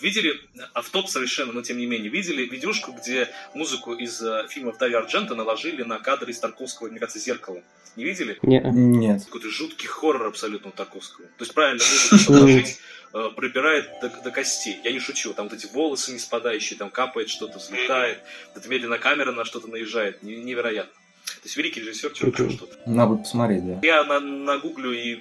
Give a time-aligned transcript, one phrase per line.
[0.00, 0.40] Видели,
[0.74, 5.34] автоп совершенно, но тем не менее, видели видюшку, где музыку из э, фильмов Дарья Арджента
[5.34, 7.62] наложили на кадры из Тарковского, мне кажется, «Зеркало».
[7.96, 8.38] Не видели?
[8.42, 8.60] Не.
[8.64, 9.24] Нет.
[9.24, 11.26] Какой-то жуткий хоррор абсолютно у Тарковского.
[11.26, 11.82] То есть правильно
[12.12, 12.78] музыку подложить
[13.12, 14.78] э, пробирает до, до костей.
[14.84, 15.34] Я не шучу.
[15.34, 18.18] Там вот эти волосы не спадающие, там капает что-то, взлетает.
[18.54, 20.22] Это медленно камера на что-то наезжает.
[20.22, 20.92] Не- Невероятно.
[21.24, 22.52] То есть великий режиссер, чего Прикольно.
[22.52, 22.76] что-то.
[22.86, 23.78] Надо будет посмотреть, да.
[23.82, 25.18] Я на, нагуглю и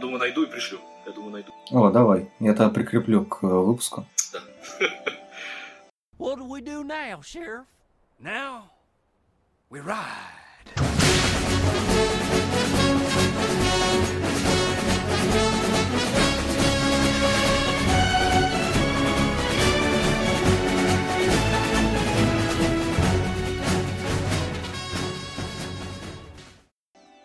[0.00, 0.80] думаю, найду и пришлю.
[1.06, 1.52] Я думаю, найду.
[1.70, 2.28] О, давай.
[2.38, 4.06] Я это прикреплю к э, выпуску.
[4.32, 4.40] Да.
[6.16, 7.66] What do we do now, Sheriff?
[8.18, 8.70] Now,
[9.68, 10.06] we ride.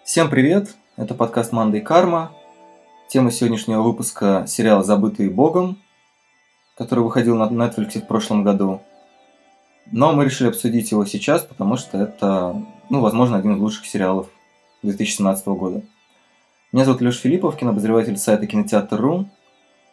[0.04, 0.76] Всем привет!
[0.98, 2.34] Это подкаст «Манда и карма».
[3.08, 5.78] Тема сегодняшнего выпуска– сериал «Забытые Богом»,
[6.78, 8.82] который выходил на Netflix в прошлом году.
[9.92, 14.28] Но мы решили обсудить его сейчас, потому что это, ну, возможно, один из лучших сериалов
[14.84, 15.82] 2017 года.
[16.74, 19.30] Меня зовут Леша Филиппов, кинообозреватель сайта Кинотеатр.ру.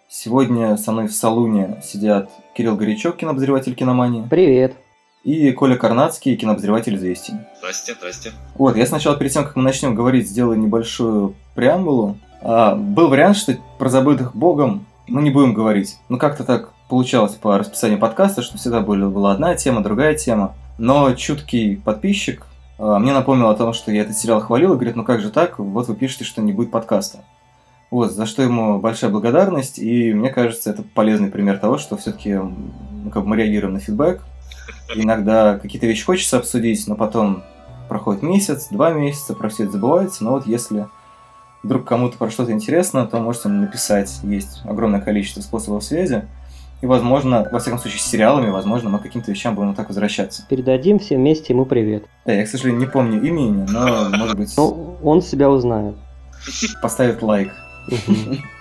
[0.08, 4.74] Сегодня со мной в салуне сидят Кирилл Горячок, кинообозреватель Киномании, Привет.
[5.22, 7.34] и Коля Карнацкий, кинообозреватель «Известий».
[7.58, 8.32] Здрасте, здрасте.
[8.56, 12.19] Вот, я сначала, перед тем, как мы начнем говорить, сделаю небольшую преамбулу.
[12.42, 15.98] А, был вариант, что про забытых богом мы не будем говорить.
[16.08, 20.55] Ну, как-то так получалось по расписанию подкаста, что всегда были, была одна тема, другая тема.
[20.78, 22.47] Но чуткий подписчик
[22.78, 25.30] а, мне напомнил о том, что я этот сериал хвалил, и говорит, ну как же
[25.30, 27.25] так, вот вы пишете, что не будет подкаста.
[27.91, 32.41] Вот, за что ему большая благодарность, и мне кажется, это полезный пример того, что все-таки
[33.12, 34.22] как бы мы реагируем на фидбэк,
[34.94, 37.42] Иногда какие-то вещи хочется обсудить, но потом
[37.88, 40.25] проходит месяц, два месяца, про все это забывается.
[40.25, 40.86] Но вот если
[41.64, 44.20] вдруг кому-то про что-то интересно, то можете написать.
[44.22, 46.24] Есть огромное количество способов связи.
[46.82, 49.88] И, возможно, во всяком случае, с сериалами, возможно, мы к каким-то вещам будем вот так
[49.88, 50.44] возвращаться.
[50.48, 52.04] Передадим всем вместе ему привет.
[52.26, 55.94] Да, я, к сожалению, не помню имени, но, может быть, Ну, он себя узнает.
[56.82, 57.53] поставит лайк.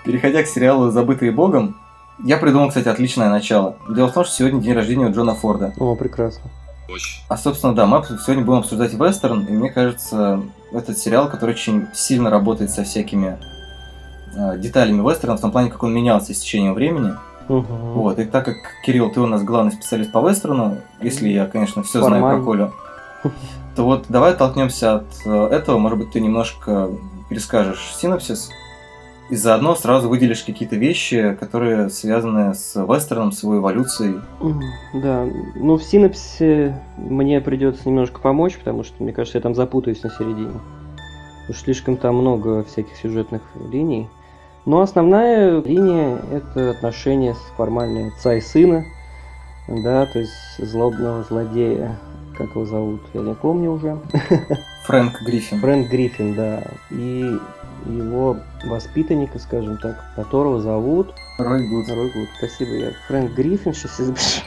[0.04, 1.76] Переходя к сериалу «Забытые Богом»,
[2.24, 3.76] я придумал, кстати, отличное начало.
[3.90, 5.74] Дело в том, что сегодня день рождения у Джона Форда.
[5.78, 6.50] О, прекрасно.
[7.28, 10.42] А, собственно, да, мы сегодня будем обсуждать вестерн, и мне кажется,
[10.76, 13.38] этот сериал, который очень сильно работает со всякими
[14.36, 17.14] э, деталями вестерна, в том плане, как он менялся с течением времени.
[17.48, 17.92] Мгм.
[17.92, 21.82] Вот, и так как, Кирилл, ты у нас главный специалист по вестерну, если я, конечно,
[21.82, 22.42] все знаю про.
[22.42, 22.72] Колю,
[23.76, 26.90] то вот давай оттолкнемся от э, этого, может быть, ты немножко
[27.28, 28.50] перескажешь синопсис,
[29.30, 34.20] и заодно сразу выделишь какие-то вещи, которые связаны с вестерном, с его эволюцией.
[34.94, 40.02] Да, ну в синапсе мне придется немножко помочь, потому что, мне кажется, я там запутаюсь
[40.02, 40.60] на середине.
[41.48, 44.08] Уж слишком там много всяких сюжетных линий.
[44.66, 48.84] Но основная линия– это отношения с формальной отца и сына,
[49.68, 51.98] да, то есть злобного злодея,
[52.36, 53.98] как его зовут, я не помню уже.
[54.86, 55.60] Фрэнк Гриффин.
[55.60, 57.38] Фрэнк Гриффин, да, и
[57.86, 58.36] его
[58.66, 61.88] воспитанника, скажем так, которого зовут Рой Гуд.
[61.88, 62.28] Рой Гуд.
[62.38, 64.42] Спасибо, я Фрэнк Гриффин сейчас запишу.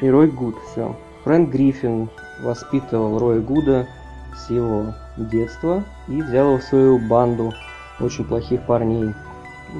[0.00, 0.96] И Рой Гуд, все.
[1.24, 2.08] Фрэнк Гриффин
[2.42, 3.86] воспитывал Роя Гуда
[4.36, 7.52] с его детства и взял его в свою банду
[8.00, 9.14] очень плохих парней.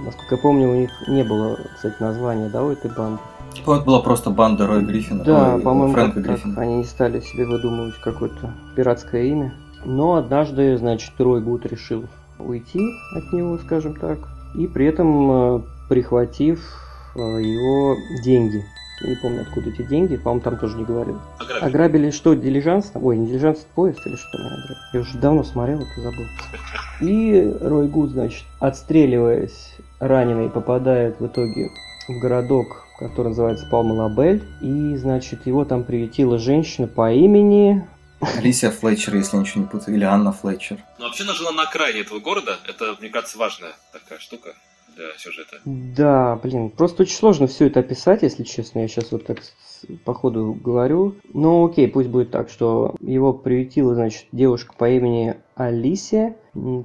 [0.05, 3.21] Насколько я помню, у них не было, кстати, названия, да, у этой банды.
[3.65, 5.23] По-моему, это была просто банда Роя Гриффина.
[5.25, 6.61] Да, по-моему, Фрэнка как- как Гриффина.
[6.61, 9.55] они не стали себе выдумывать какое-то пиратское имя.
[9.85, 12.05] Но однажды, значит, Рой Гуд решил
[12.39, 12.81] уйти
[13.15, 14.19] от него, скажем так,
[14.55, 16.61] и при этом э, прихватив
[17.15, 18.65] э, его деньги.
[19.01, 21.19] Я не помню, откуда эти деньги, по-моему, там тоже не говорил.
[21.39, 21.65] Ограбили.
[21.65, 22.87] Ограбили что, дилижанс?
[22.87, 23.05] там?
[23.05, 24.77] Ой, не дилижанс, поезд или что ограбили?
[24.93, 26.25] Я уже давно смотрел, это забыл.
[27.01, 31.71] И Рой Гуд, значит, отстреливаясь, раненый, попадает в итоге
[32.09, 34.45] в городок, который называется Палмалабель.
[34.61, 37.85] И, значит, его там приютила женщина по имени...
[38.37, 40.79] Алисия Флетчер, если я ничего не путаю, или Анна Флетчер.
[40.99, 42.59] Но вообще она жила на окраине этого города.
[42.67, 44.55] Это, мне кажется, важная такая штука
[44.97, 45.57] для сюжета.
[45.65, 48.81] Да, блин, просто очень сложно все это описать, если честно.
[48.81, 49.39] Я сейчас вот так
[50.05, 51.17] по ходу говорю.
[51.33, 56.37] Ну, окей, пусть будет так, что его приютила, значит, девушка по имени Алисия,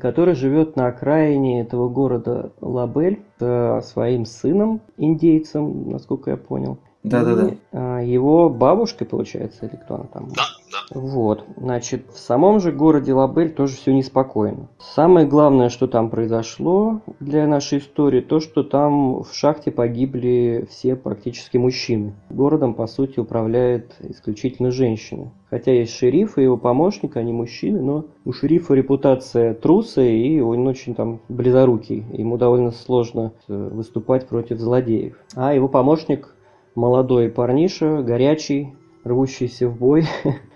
[0.02, 6.80] которая живет на окраине этого города Лабель со своим сыном, индейцем, насколько я понял.
[7.04, 7.48] Да-да-да.
[7.48, 10.30] И, а, его бабушкой, получается, или кто она там?
[10.30, 10.69] Да, да.
[10.94, 14.68] Вот, значит, в самом же городе Лабель тоже все неспокойно.
[14.80, 20.96] Самое главное, что там произошло для нашей истории, то, что там в шахте погибли все
[20.96, 22.14] практически мужчины.
[22.30, 25.32] Городом, по сути, управляет исключительно женщины.
[25.50, 30.68] Хотя есть шериф и его помощник, они мужчины, но у шерифа репутация труса, и он
[30.68, 32.06] очень там близорукий.
[32.12, 35.16] Ему довольно сложно э, выступать против злодеев.
[35.36, 36.36] А его помощник
[36.76, 40.06] молодой парниша, горячий, рвущийся в бой.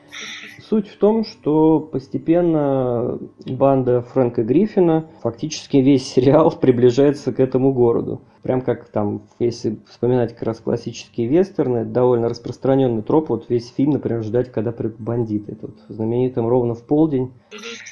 [0.74, 8.24] Суть в том, что постепенно банда Фрэнка Гриффина, фактически весь сериал приближается к этому городу.
[8.42, 13.30] Прям как там, если вспоминать как раз классические вестерны, это довольно распространенный троп.
[13.30, 15.54] Вот весь фильм, например, ждать, когда придут бандиты.
[15.54, 17.34] Тут знаменитым ровно в полдень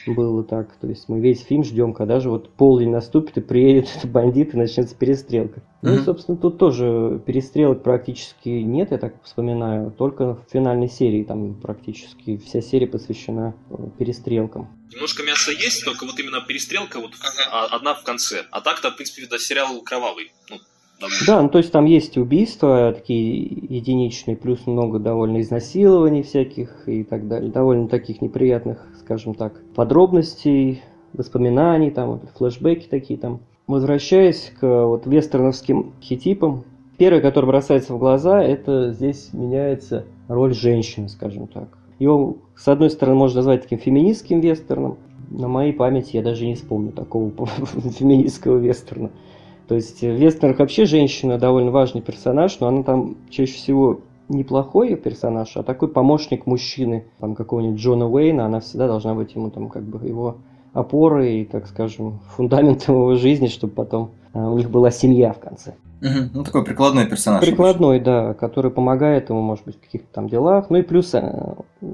[0.08, 0.76] было так.
[0.82, 4.58] То есть мы весь фильм ждем, когда же вот полдень наступит и приедет бандит и
[4.58, 5.62] начнется перестрелка.
[5.82, 9.92] Ну и, собственно, тут тоже перестрелок практически нет, я так вспоминаю.
[9.92, 14.70] Только в финальной серии там практически вся серия посвящена э, перестрелкам.
[14.94, 17.12] Немножко мяса есть, только вот именно перестрелка вот
[17.52, 18.46] а- одна в конце.
[18.52, 20.32] А так-то, в принципе, да, сериал кровавый.
[20.50, 20.58] Ну,
[21.00, 21.26] довольно.
[21.26, 27.04] Да, ну то есть там есть убийства такие единичные, плюс много довольно изнасилований всяких и
[27.04, 27.52] так далее.
[27.52, 30.84] Довольно таких неприятных, скажем так, подробностей,
[31.14, 33.42] воспоминаний, там вот флешбеки такие там.
[33.68, 36.64] Возвращаясь к вот вестерновским хитипам,
[36.98, 41.78] первое, которое бросается в глаза, это здесь меняется роль женщины, скажем так.
[42.00, 44.98] Его, с одной стороны, можно назвать таким феминистским вестерном.
[45.30, 47.32] На моей памяти я даже не вспомню такого
[47.98, 49.12] феминистского вестерна.
[49.68, 54.96] То есть в вестернах вообще женщина довольно важный персонаж, но она там чаще всего неплохой
[54.96, 59.70] персонаж, а такой помощник мужчины, там какого-нибудь Джона Уэйна, она всегда должна быть ему там
[59.70, 60.38] как бы его
[60.74, 65.40] опорой и, так скажем, фундаментом его жизни, чтобы потом а, у них была семья в
[65.40, 65.74] конце.
[66.02, 66.32] Мгм.
[66.34, 67.42] Ну, такой прикладной персонаж.
[67.46, 70.70] Прикладной, да, который помогает ему, может быть, в каких-то там делах.
[70.70, 71.54] Ну и плюс, э,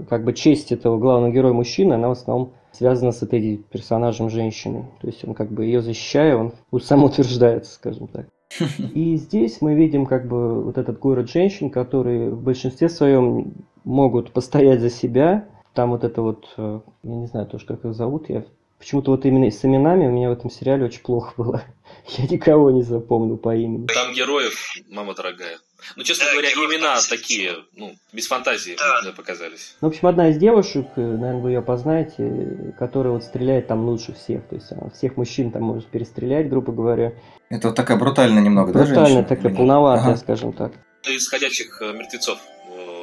[0.10, 4.86] как бы честь этого главного героя мужчины, она в основном связана с этой персонажем женщиной.
[5.02, 8.28] То есть он как бы ее защищая, он самоутверждается, скажем так.
[8.94, 13.54] И здесь мы видим как бы вот этот город женщин, которые в большинстве своем
[13.84, 15.46] могут постоять за себя.
[15.74, 18.46] Там вот это вот, э, я не знаю тоже, как их зовут, я
[18.80, 21.64] почему-то вот именно с именами у меня в этом сериале очень плохо было.
[22.18, 23.88] Я никого не запомнил по имени.
[23.88, 25.58] Там героев, мама дорогая.
[25.96, 29.12] Ну, честно Да, говоря, имена такие, ну, без фантазии Да.
[29.12, 29.76] показались.
[29.82, 33.86] Ну, в общем, одна из девушек, э, наверное, вы ее познаете, которая вот стреляет там
[33.88, 34.44] лучше всех.
[34.48, 37.14] То есть она всех мужчин там может перестрелять, грубо говоря.
[37.50, 40.18] Это вот такая брутальная немного, да, Брутальная такая, полноватая, Ага.
[40.18, 40.74] скажем так.
[41.08, 42.40] Из ходячих э, мертвецов.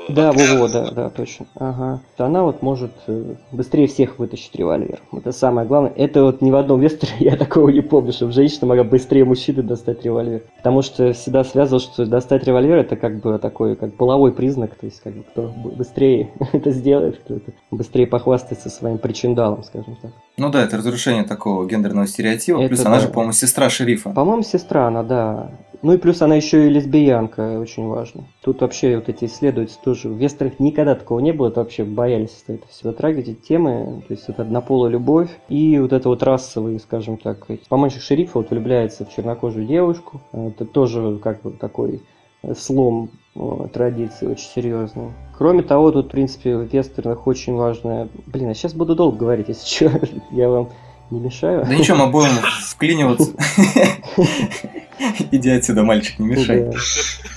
[0.09, 0.59] Да, актриса.
[0.59, 1.47] во, да, да, точно.
[1.55, 2.01] Ага.
[2.19, 5.01] Она вот может э, быстрее всех вытащить револьвер.
[5.12, 5.93] Это самое главное.
[5.97, 9.62] Это вот ни в одном вестерне я такого не помню, чтобы женщина могла быстрее мужчины
[9.62, 10.43] достать револьвер.
[10.59, 14.75] Потому что всегда связывал, что достать револьвер это как бы такой, как половой признак.
[14.75, 19.97] То есть, как бы кто быстрее это сделает, кто это быстрее похвастается своим причиндалом, скажем
[20.01, 20.12] так.
[20.37, 22.59] Ну да, это разрушение такого гендерного стереотипа.
[22.59, 23.03] Это Плюс она да.
[23.03, 24.11] же, по-моему, сестра шерифа.
[24.11, 25.51] По-моему, сестра она, да.
[25.85, 28.25] Ну и плюс она еще и лесбиянка, очень важно.
[28.43, 32.44] Тут вообще вот эти исследователи тоже в вестернах никогда такого не было, это вообще боялись
[32.46, 36.79] это все затрагивать, эти темы, то есть это однополая любовь и вот это вот расовый,
[36.81, 42.02] скажем так, помощник шерифа вот влюбляется в чернокожую девушку, это тоже как бы такой
[42.43, 45.12] э, слом о, традиции очень серьезный.
[45.37, 48.08] Кроме того, тут, в принципе, в вестернах очень важное...
[48.26, 50.00] Блин, а сейчас буду долго говорить, если что,
[50.31, 50.69] я вам
[51.11, 51.64] не мешаю.
[51.64, 52.31] Да ничего, мы будем
[52.61, 53.32] вклиниваться.
[55.31, 56.62] Иди отсюда, мальчик, не мешай.
[56.64, 56.73] Да.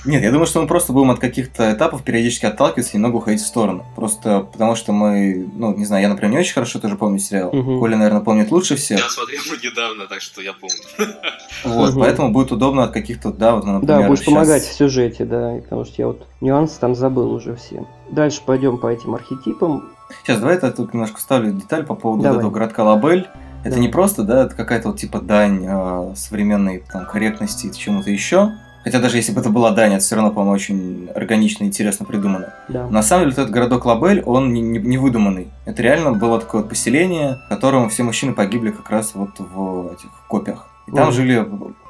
[0.04, 3.40] Нет, я думаю, что мы просто будем от каких-то этапов периодически отталкиваться и немного уходить
[3.40, 3.84] в сторону.
[3.96, 7.50] Просто потому что мы, ну, не знаю, я, например, не очень хорошо тоже помню сериал.
[7.52, 7.78] Мгм.
[7.80, 9.00] Коля, наверное, помнит лучше всех.
[9.00, 10.76] Я смотрел недавно, так что я помню.
[11.64, 12.00] Вот, Мгм.
[12.00, 15.56] поэтому будет удобно от каких-то, да, вот, например, Да, будешь щас- помогать в сюжете, да,
[15.62, 17.84] потому что я вот нюансы там забыл уже все.
[18.12, 19.88] Дальше пойдем по этим архетипам.
[20.22, 22.38] Сейчас, давай я тут немножко вставлю деталь по поводу Давай.
[22.38, 23.26] этого городка Лабель.
[23.62, 23.80] Это Давай.
[23.80, 28.52] не просто, да, это какая-то вот типа дань э, современной там корректности и чему-то еще.
[28.84, 32.06] Хотя даже если бы это была дань, это все равно, по-моему, очень органично и интересно
[32.06, 32.54] придумано.
[32.68, 32.86] Да.
[32.88, 35.48] На самом деле, вот этот городок Лабель, он не, не- не выдуманный.
[35.66, 39.92] Это реально было такое вот поселение, в котором все мужчины погибли как раз вот в
[39.92, 40.68] этих копиях.
[40.86, 41.12] И там Мгм.
[41.12, 41.46] жили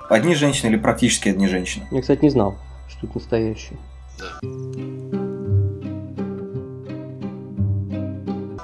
[0.09, 1.87] одни женщины или практически одни женщины.
[1.91, 2.57] Я, кстати, не знал,
[2.89, 3.77] что тут настоящий.
[4.19, 4.49] Да.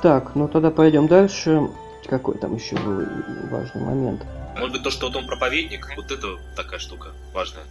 [0.03, 1.69] Так, ну тогда пойдем дальше.
[2.09, 3.03] Какой там еще был
[3.51, 4.23] важный момент?
[4.59, 7.65] Может быть, то, что вот он проповедник, вот это такая штука важная.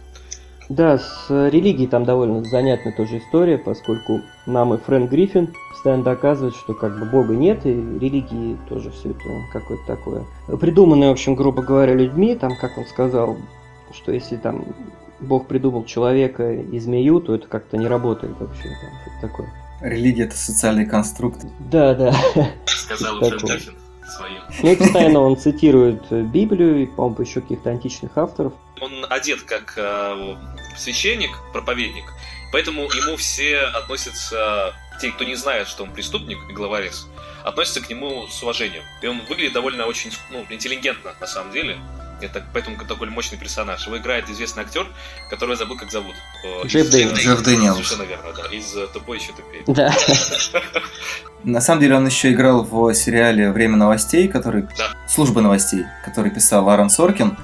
[0.68, 6.54] Да, с религией там довольно занятная тоже история, поскольку нам и Фрэнк Гриффин постоянно доказывает,
[6.56, 9.20] что как бы Бога нет, и религии тоже все это
[9.52, 10.24] какое-то такое.
[10.58, 13.36] Придуманное, в общем, грубо говоря, людьми, там, как он сказал,
[13.92, 14.64] что если там
[15.20, 19.52] Бог придумал человека и змею, то это как-то не работает вообще, там, что-то такое.
[19.82, 21.44] Религия– это социальный конструкт.
[21.70, 22.14] Да, да.
[22.64, 23.18] Сказал.
[23.18, 23.74] Фрэнк Гаффин
[24.08, 24.42] своим.
[24.62, 28.52] Ну и постоянно он цитирует э, Библию и, по-моему, еще каких-то античных авторов.
[28.80, 30.36] Он одет как э,
[30.76, 32.04] священник, проповедник,
[32.52, 37.08] поэтому ему все относятся, те, кто не знает, что он преступник и главорез,
[37.44, 38.82] относятся к нему с уважением.
[39.02, 41.78] И он выглядит довольно очень ну, интеллигентно, на самом деле.
[42.24, 43.86] Это поэтому такой мощный персонаж.
[43.86, 44.86] Его играет известный актер,
[45.30, 46.14] который я забыл, как зовут.
[46.64, 47.18] Джефф Дэниелс.
[47.18, 47.76] Джефф Дэниелс.
[47.76, 48.54] Совершенно верно, да.
[48.54, 49.62] Из э, «Тупой еще тупее».
[49.74, 49.94] Да.
[51.44, 54.62] На самом деле он еще играл в сериале «Время новостей», который...
[54.78, 54.94] Да.
[55.06, 57.36] «Служба новостей», который писал Аарон Соркин.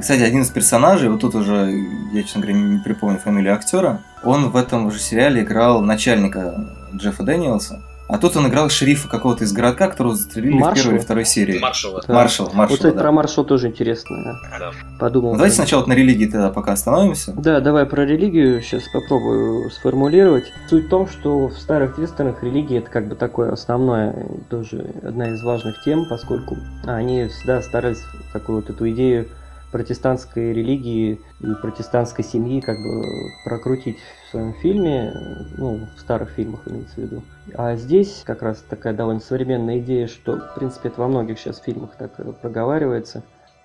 [0.00, 1.70] Кстати, один из персонажей, вот тут уже,
[2.12, 7.22] я, честно говоря, не припомню фамилию актера, он в этом же сериале играл начальника Джеффа
[7.22, 7.82] Дэниелса.
[8.12, 10.84] А тут он играл шерифа какого-то из городка, которого застрелили в Маршала?
[10.84, 11.58] первой и второй серии.
[11.58, 12.02] Маршала.
[12.06, 12.12] Да.
[12.12, 13.00] Маршал, Вот, маршал, кстати, да.
[13.00, 14.38] про маршал тоже интересно.
[14.58, 14.72] Да.
[15.00, 15.30] Подумал.
[15.30, 17.32] Ну, давайте сначала вот на религии тогда пока остановимся.
[17.32, 20.44] Да, давай про религию сейчас попробую сформулировать.
[20.68, 25.30] Суть в том, что в старых вестернах религия это как бы такое основное, тоже одна
[25.30, 28.02] из важных тем, поскольку они всегда старались
[28.34, 29.26] такую вот эту идею
[29.70, 33.04] протестантской религии и протестантской семьи как бы
[33.46, 35.12] прокрутить в своем фильме,
[35.58, 37.22] ну, в старых фильмах имеется в виду.
[37.54, 41.58] А здесь как раз такая довольно современная идея, что, в принципе, это во многих сейчас
[41.58, 43.22] фильмах так э, проговаривается,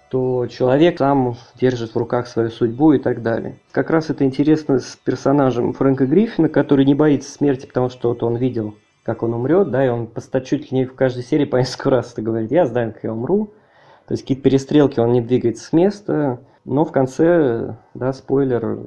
[0.09, 3.59] то человек сам держит в руках свою судьбу и так далее.
[3.71, 8.21] Как раз это интересно с персонажем Фрэнка Гриффина, который не боится смерти, потому что вот
[8.24, 10.09] он видел, как он умрет, да, и он
[10.43, 13.13] чуть ли не в каждой серии по несколько раз это говорит, я знаю, как я
[13.13, 13.53] умру.
[14.07, 18.79] То есть какие-то перестрелки, он не двигается с места, но в конце, да, спойлер,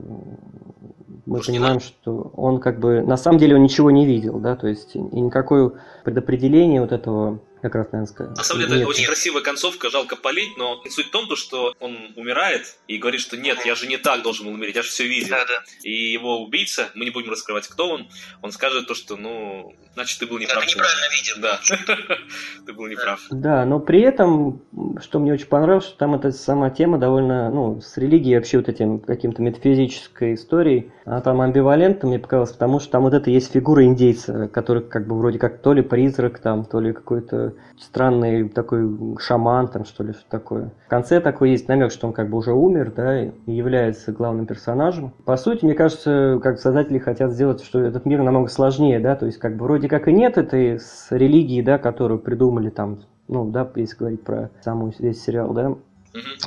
[1.31, 4.67] мы понимаем, что он как бы, на самом деле он ничего не видел, да, то
[4.67, 5.71] есть и никакое
[6.03, 8.37] предопределение вот этого, как раз, наверное, сказать.
[8.37, 11.75] На самом деле, это очень красивая концовка, жалко полить, но суть в том, то, что
[11.81, 14.89] он умирает и говорит, что нет, я же не так должен был умереть, я же
[14.89, 15.37] все видел.
[15.83, 18.09] И его убийца, мы не будем раскрывать, кто он,
[18.43, 20.65] он скажет то, что, ну, значит, ты был неправ.
[20.65, 21.35] видел.
[21.41, 21.61] Да,
[22.67, 23.21] ты был неправ.
[23.31, 24.63] Да, но при этом,
[25.01, 28.69] что мне очень понравилось, что там эта сама тема довольно, ну, с религией вообще вот
[28.69, 33.53] этим каким-то метафизической историей, она там амбивалентна, мне показалось, потому что там вот это есть
[33.53, 38.49] фигура индейца, который как бы вроде как то ли призрак там, то ли какой-то странный
[38.49, 40.71] такой шаман там, что ли, что такое.
[40.87, 44.47] В конце такой есть намек, что он как бы уже умер, да, и является главным
[44.47, 45.13] персонажем.
[45.25, 49.27] По сути, мне кажется, как создатели хотят сделать, что этот мир намного сложнее, да, то
[49.27, 50.81] есть как бы вроде как и нет этой
[51.11, 55.75] религии, да, которую придумали там, ну, да, если говорить про саму весь сериал, да.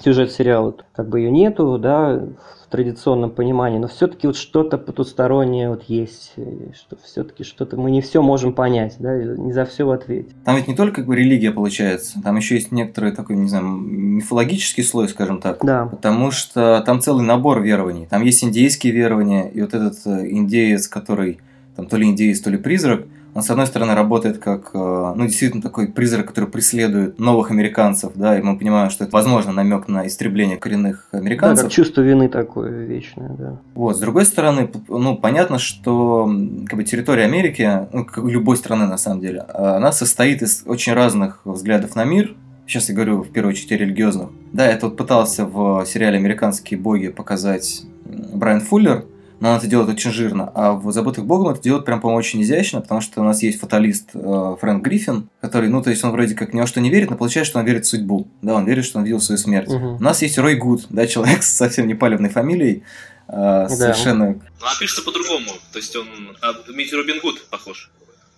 [0.04, 5.70] Сюжет сериала, как бы ее нету, да, в традиционном понимании, но все-таки вот что-то потустороннее
[5.70, 9.86] вот есть, и что все-таки что-то мы не все можем понять, да, не за все
[9.86, 10.32] в ответе.
[10.44, 13.66] Там ведь не только как бы религия получается, там еще есть некоторый такой, не знаю,
[13.66, 15.64] мифологический слой, скажем так.
[15.64, 18.08] Да, Потому что там целый набор верований.
[18.08, 21.40] Там есть индейские верования, и вот этот э, индеец, который
[21.76, 25.26] там то ли индеец, то ли призрак, он, с одной стороны, работает как, э, ну,
[25.26, 29.88] действительно, такой призрак, который преследует новых американцев, да, и мы понимаем, что это, возможно, намек
[29.88, 31.66] на истребление коренных да, американцев.
[31.66, 33.58] как чувство вины такое вечное, да.
[33.74, 36.30] Вот, с другой стороны, ну, понятно, что
[36.68, 40.64] как бы, территория Америки, ну, как любой страны на самом деле, а, она состоит из
[40.66, 42.36] очень разных взглядов на мир.
[42.68, 44.30] Сейчас я говорю в первую очередь о религиозных.
[44.54, 49.06] Да, это вот пытался в сериале «Американские боги» показать Брайан Фуллер,
[49.44, 50.50] но он это делает очень жирно.
[50.56, 53.60] А в «Забытых богом» это делает прям, по-моему, очень изящно, потому что у нас есть
[53.60, 56.90] фаталист э, Фрэнк Гриффин, который, ну, то есть он вроде как ни во что не
[56.90, 58.26] верит, но получается, что он верит в судьбу.
[58.42, 59.68] Да, он верит, что он видел свою смерть.
[59.68, 59.96] Мгм.
[59.96, 62.84] У нас есть Рой Гуд, да, человек с совсем не палевной фамилией,
[63.28, 64.28] э, совершенно...
[64.28, 65.52] Ну, а пишется по-другому.
[65.74, 66.08] То есть он...
[66.42, 67.92] А, Митя Робин Гуд похож.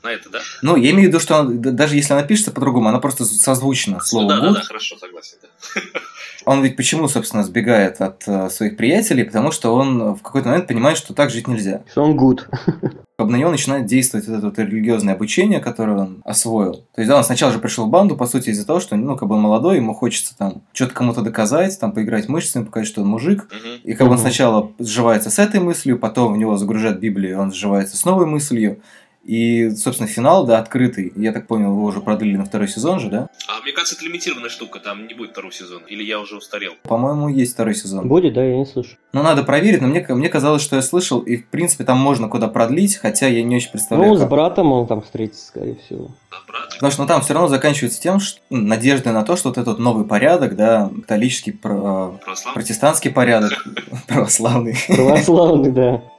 [0.05, 0.39] На это, да?
[0.62, 3.95] Ну, я имею в виду, что он- даже если она пишется по-другому, она просто созвучна
[3.95, 4.57] Ну слову да, да, «гуд».
[4.57, 5.38] да, хорошо, согласен.
[5.41, 5.81] Да.
[6.45, 9.24] Он ведь почему, собственно, сбегает от э, своих приятелей?
[9.24, 11.81] Потому что он в какой-то момент понимает, что так жить нельзя.
[11.89, 12.15] Что он
[13.25, 16.85] бы на него начинает действовать вот это вот религиозное обучение, которое он освоил.
[16.93, 19.15] То есть, да, он сначала же пришел в банду, по сути, из-за того, что, ну,
[19.17, 23.01] как бы он молодой, ему хочется там что-то кому-то доказать, там, поиграть мышцами, показать, что
[23.01, 23.47] он мужик.
[23.51, 23.81] Мгм.
[23.83, 24.25] И как бы он Мгм.
[24.29, 28.27] сживается сживается с этой мыслью, потом в него загружают Библию, и он сживается с новой
[28.27, 28.81] мыслью.
[29.25, 31.12] И, собственно, финал, да, открытый.
[31.15, 33.29] Я так понял, его уже продлили на второй сезон же, да?
[33.48, 35.84] А мне кажется, это лимитированная штука, там не будет второго сезона.
[35.88, 36.74] Или я уже устарел.
[36.84, 38.08] По-моему, есть второй сезон.
[38.08, 38.98] Будет, да, я не слышу.
[39.13, 42.27] Ну, надо проверить, но мне, мне казалось, что я слышал, и, в принципе, там можно
[42.29, 44.29] куда продлить, хотя я не очень представляю, Ну, с как.
[44.29, 46.10] братом он там встретится, скорее всего.
[46.29, 46.70] Да, брат.
[46.75, 49.58] Потому что ну, там все равно заканчивается тем, что ну, надеждой на то, что вот
[49.58, 52.53] этот новый порядок, да, католический, про- Православный?
[52.53, 53.53] протестантский порядок,
[54.08, 56.01] православный, Православный, да.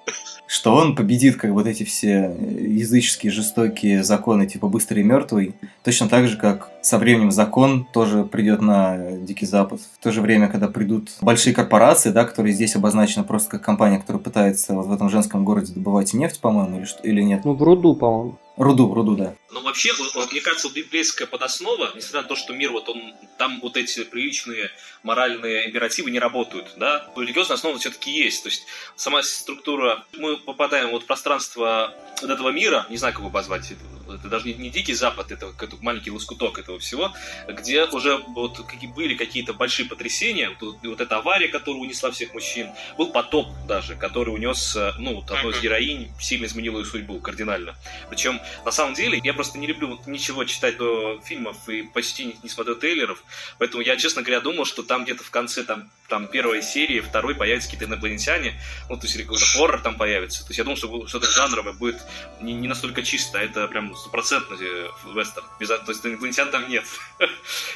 [0.47, 6.09] что он победит как вот эти все языческие жестокие законы, типа быстрый и мертвый, точно
[6.09, 9.81] так же, как со временем закон тоже придет на Дикий Запад.
[9.81, 13.99] В то же время, когда придут большие корпорации, да, которые здесь обозначены просто как компания,
[13.99, 17.45] которая пытается вот в этом женском городе добывать нефть, по-моему, или, что, или нет?
[17.45, 18.39] Ну, в руду, по-моему.
[18.57, 19.35] Руду, руду, да.
[19.51, 19.93] Но вообще,
[20.31, 24.71] мне кажется, библейская подоснова, несмотря на то, что мир, вот он, там вот эти приличные
[25.03, 28.43] моральные императивы не работают, да, религиозная основа все-таки есть.
[28.43, 28.63] То есть
[28.97, 33.71] сама структура, мы попадаем вот в пространство вот этого мира, не знаю, как его позвать,
[34.17, 37.13] это даже не, не Дикий Запад, это какой-то маленький лоскуток этого всего,
[37.49, 42.35] где уже вот какие, были какие-то большие потрясения, вот, вот эта авария, которая унесла всех
[42.35, 46.85] мужчин, был потоп даже, который унес, э, ну, вот одной из героинь, сильно изменил ее
[46.85, 47.77] судьбу кардинально.
[48.11, 52.37] Причем, на самом деле, я просто не люблю ничего читать до фильмов и почти не,
[52.43, 53.23] не смотрю трейлеров,
[53.59, 57.35] поэтому я, честно говоря, думал, что там где-то в конце там, там первой серии, второй
[57.35, 60.43] появятся какие-то инопланетяне, ну, то есть какой-то хоррор там появится.
[60.43, 62.01] То есть я думал, что что-то жанровое будет
[62.41, 65.47] не, не настолько чисто, а это прям стопроцентно э, вестерн.
[65.59, 66.85] Без, то есть инопланетян там нет.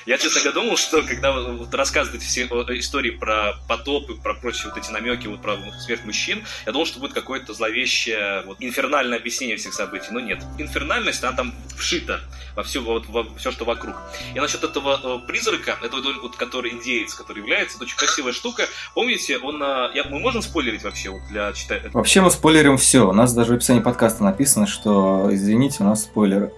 [0.07, 4.79] я, честно говоря, думал, что когда вот рассказывают все истории про потопы, про прочие вот
[4.79, 9.57] эти намеки, вот про смерть мужчин, я думал, что будет какое-то зловещее, вот, инфернальное объяснение
[9.57, 10.43] всех событий, но нет.
[10.59, 12.21] Инфернальность, она там вшита
[12.55, 13.97] во все, вот, во все, что вокруг.
[14.35, 18.65] И насчет этого э, призрака, это вот, который индеец, который является, это очень красивая штука.
[18.95, 21.91] Помните, он, э, я, мы можем спойлерить вообще вот для читателей?
[21.93, 23.09] Вообще мы спойлерим все.
[23.09, 26.53] У нас даже в описании подкаста написано, что, извините, у нас спойлеры.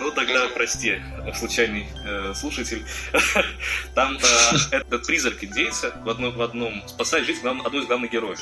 [0.00, 1.00] Ну тогда прости,
[1.34, 2.84] случайный э, слушатель.
[3.94, 8.10] Там э, этот призрак индейца в одном, в одном спасает жизнь глав, одной из главных
[8.10, 8.40] героев.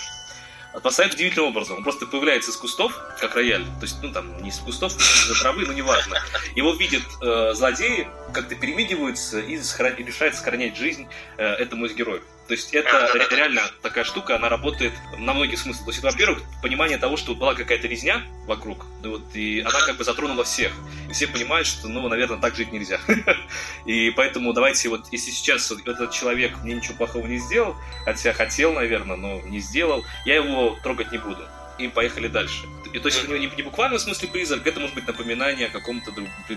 [0.79, 1.79] Спасает удивительным образом.
[1.79, 3.65] Он просто появляется из кустов, как рояль.
[3.65, 6.19] То есть, ну там, не из кустов, из-за травы, но неважно.
[6.55, 9.97] Его видят э, злодеи, как-то перемигиваются и, сохран...
[9.97, 12.23] решают сохранять жизнь э, этому из героев.
[12.47, 15.87] То есть это реально такая штука, она работает на многих смыслах.
[15.87, 19.97] То есть, во-первых, понимание того, что была какая-то резня вокруг, ну вот, и она как
[19.97, 20.71] бы затронула всех.
[21.09, 23.01] И все понимают, что, ну, наверное, так жить нельзя.
[23.87, 27.75] И поэтому давайте вот, если сейчас этот человек мне ничего плохого не сделал,
[28.05, 31.43] хотя хотел, наверное, но не сделал, я его трогать не буду
[31.79, 32.67] и поехали дальше.
[32.93, 35.71] И то есть это не, не буквально в смысле призрак, это может быть напоминание о
[35.71, 36.13] каком-то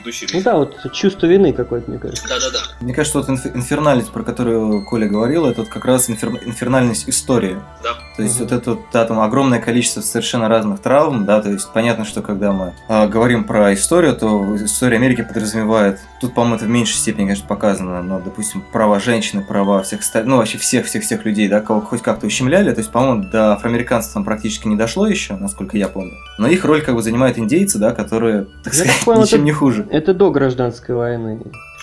[0.05, 0.37] жизни.
[0.37, 2.27] Ну да, вот чувство вины какое-то, мне кажется.
[2.27, 2.59] Да-да-да.
[2.79, 7.09] Мне кажется, вот инф- инфернальность, про которую Коля говорил, это вот как раз инфер- инфернальность
[7.09, 7.57] истории.
[7.83, 7.95] Да.
[8.15, 12.05] То есть вот это да, там огромное количество совершенно разных травм, да, то есть понятно,
[12.05, 16.69] что когда мы э, говорим про историю, то история Америки подразумевает, тут, по-моему, это в
[16.69, 21.59] меньшей степени, конечно, показано, но, допустим, права женщины, права всех, ну, вообще всех-всех-всех людей, да,
[21.59, 25.77] кого хоть как-то ущемляли, то есть, по-моему, до афроамериканцев там практически не дошло еще, насколько
[25.77, 26.13] я помню.
[26.37, 29.45] Но их роль как бы занимают индейцы, да, которые, так Я сказать, понял, ничем это-
[29.45, 29.87] не хуже.
[29.91, 31.39] Это до гражданской войны.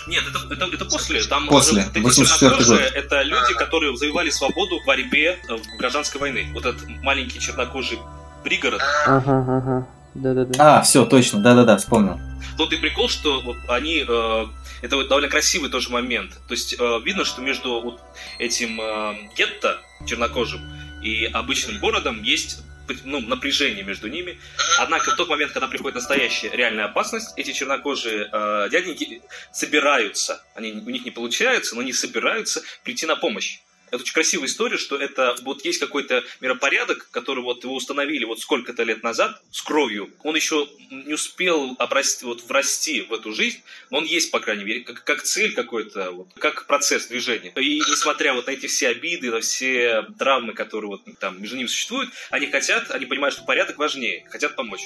[0.08, 1.22] Нет, это, это, это после.
[1.24, 2.92] Там После, уже вот эти 84 чернокожие год.
[2.94, 6.46] это люди, которые завоевали свободу в борьбе э, в гражданской войны.
[6.54, 7.98] Вот этот маленький чернокожий
[8.44, 8.80] пригород.
[9.06, 9.86] Ага, ага.
[10.14, 10.78] Да-да-да.
[10.78, 12.20] А, все, точно, да-да-да, вспомнил.
[12.56, 14.04] Тот и прикол, что вот они...
[14.06, 14.44] э,
[14.82, 16.30] это вот довольно красивый тоже момент.
[16.46, 18.00] То есть э, видно, что между вот
[18.38, 20.60] этим э, гетто чернокожим
[21.02, 22.60] и обычным городом есть
[23.04, 24.38] ну, напряжение между ними.
[24.78, 29.22] Однако в тот момент, когда приходит настоящая реальная опасность, эти чернокожие э, дяденьки
[29.52, 33.60] собираются, они, у них не получается, но они собираются прийти на помощь.
[33.88, 38.40] Это очень красивая история, что это вот есть какой-то миропорядок, который вот его установили вот
[38.40, 40.10] сколько-то лет назад с кровью.
[40.22, 44.64] Он еще не успел обрасти, вот врасти в эту жизнь, но он есть, по крайней
[44.64, 47.52] мере, как, как цель какой-то, вот, как процесс движения.
[47.56, 51.68] И несмотря вот на эти все обиды, на все травмы, которые вот там между ними
[51.68, 54.82] существуют, они хотят, они понимают, что порядок важнее, хотят помочь.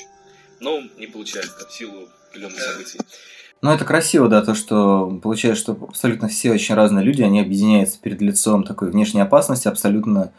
[0.60, 2.98] Но не получается в силу определенных событий.
[3.62, 8.00] Ну, это красиво, да, то, что получается, что абсолютно все очень разные люди, они объединяются
[8.00, 10.32] перед лицом такой внешней опасности, абсолютно,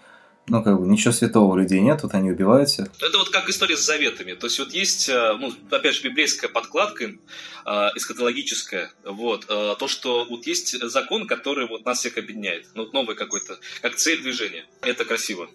[0.47, 2.87] ну, как бы, ничего святого у людей нет, вот они убивают всех.
[2.99, 4.33] Это вот как история с заветами.
[4.33, 9.87] То есть вот есть, э, ну, опять же, библейская подкладка, э, эскатологическая, вот, э, то,
[9.87, 12.69] что вот есть закон, который вот нас всех объединяет.
[12.73, 14.65] Ну, новый какой-то, как цель движения.
[14.81, 15.47] Это красиво.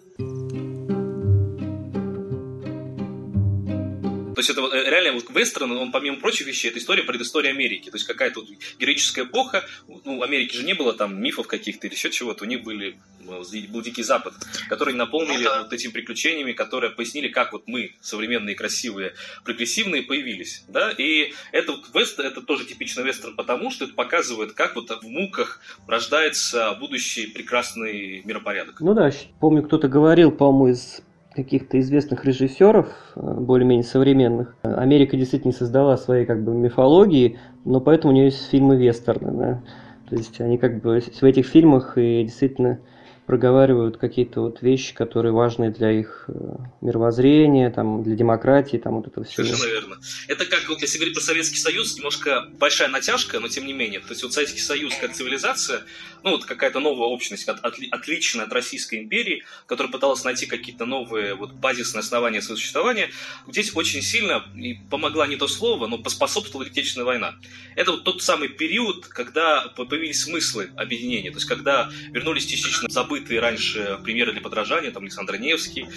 [4.37, 7.49] То есть это вот, э, реально вот вестерн, он помимо прочих вещей, это история предыстория
[7.49, 7.89] Америки.
[7.89, 9.65] То есть какая-то вот героическая эпоха.
[10.05, 12.43] Ну, Америки же не было там мифов каких-то или еще чего-то.
[12.43, 14.35] У них были, э, был Дикий Запад,
[14.69, 20.65] который наполнили вот этими приключениями, которые пояснили, как вот мы, современные, красивые, прогрессивные, появились.
[20.67, 20.91] Да?
[20.91, 25.07] И это вот вестерн, это тоже типичный вестерн, потому что это показывает, как вот в
[25.07, 28.81] муках рождается будущий прекрасный миропорядок.
[28.81, 31.01] Ну да, помню, кто-то говорил, по-моему, из
[31.43, 34.55] каких-то известных режиссеров, э, более-менее современных.
[34.63, 39.61] Америка действительно создала своей как бы мифологии, но поэтому у нее есть фильмы вестерны, да.
[40.09, 42.79] То есть они как бы в этих фильмах и действительно
[43.27, 46.33] проговаривают какие-то вот вещи, которые важны для их э,
[46.79, 49.43] мировоззрения, там, для демократии, там вот это все.
[49.43, 49.97] Совершенно верно.
[50.29, 53.99] Это как, вот, если говорить про Советский Союз, немножко большая натяжка, но тем не менее.
[53.99, 55.81] То есть вот Советский Союз как цивилизация,
[56.23, 60.85] ну вот какая-то новая общность, от- отли- отличная от Российской империи, которая пыталась найти какие-то
[60.85, 63.09] новые вот базисные основания своего существования,
[63.49, 67.35] здесь очень сильно и помогла не то слово, но поспособствовала Отечественная война.
[67.75, 72.87] Это вот тот самый период, когда по- появились смыслы объединения, то есть когда вернулись частично
[72.89, 75.87] забытые забытые раньше примеры для подражания, там Александр Невский,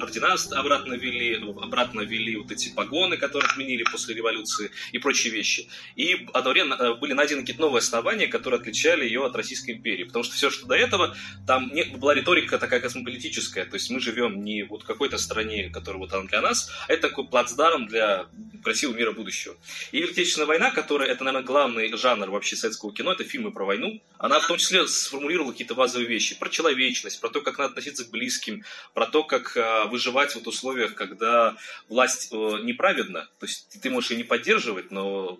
[0.00, 5.68] ордена обратно ввели, обратно ввели вот эти погоны, которые отменили после революции и прочие вещи.
[5.96, 10.04] И одновременно э, были найдены какие-то новые основания, которые отличали ее от Российской империи.
[10.04, 13.64] Потому что все, что до этого, там не, была риторика такая космополитическая.
[13.64, 16.92] То есть мы живем не вот в какой-то стране, которая вот она для нас, а
[16.92, 18.26] это такой плацдарм для
[18.62, 19.56] красивого мира будущего.
[19.92, 24.00] И Великая война, которая, это, наверное, главный жанр вообще советского кино, это фильмы про войну,
[24.18, 28.04] она в том числе сформулировала какие-то базовые вещи про человечность, про то, как надо относиться
[28.04, 31.56] к близким, про то, как э, выживать в условиях, когда
[31.88, 33.28] власть э, неправедна.
[33.38, 35.38] То есть ты можешь ее не поддерживать, но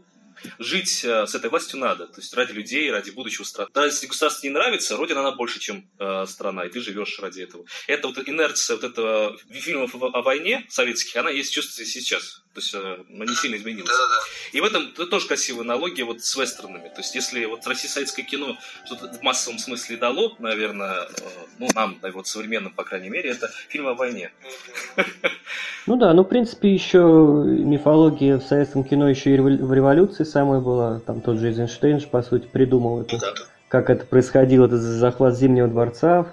[0.59, 3.71] жить э, с этой властью надо, то есть ради людей, ради будущего страны.
[3.75, 7.43] Даже если государство не нравится, родина она больше, чем э, страна, и ты живешь ради
[7.43, 7.64] этого.
[7.87, 12.43] Это вот инерция вот этого фильмов о войне советских, она есть чувствуется сейчас.
[12.55, 13.93] То есть э, она не сильно изменилась.
[14.53, 16.89] И в этом это тоже красивая аналогия вот с вестернами.
[16.89, 21.09] То есть если вот российско-советское кино что-то в массовом смысле дало, наверное, э,
[21.59, 24.33] ну нам, вот современным, по крайней мере, это фильм о войне.
[25.87, 30.61] Ну да, ну в принципе еще мифология в советском кино еще и в революции самая
[30.61, 31.01] была.
[31.01, 33.19] Там тот же Эйзенштейн, по сути, придумал это.
[33.19, 33.35] Да
[33.68, 36.33] как это происходило, этот захват Зимнего дворца,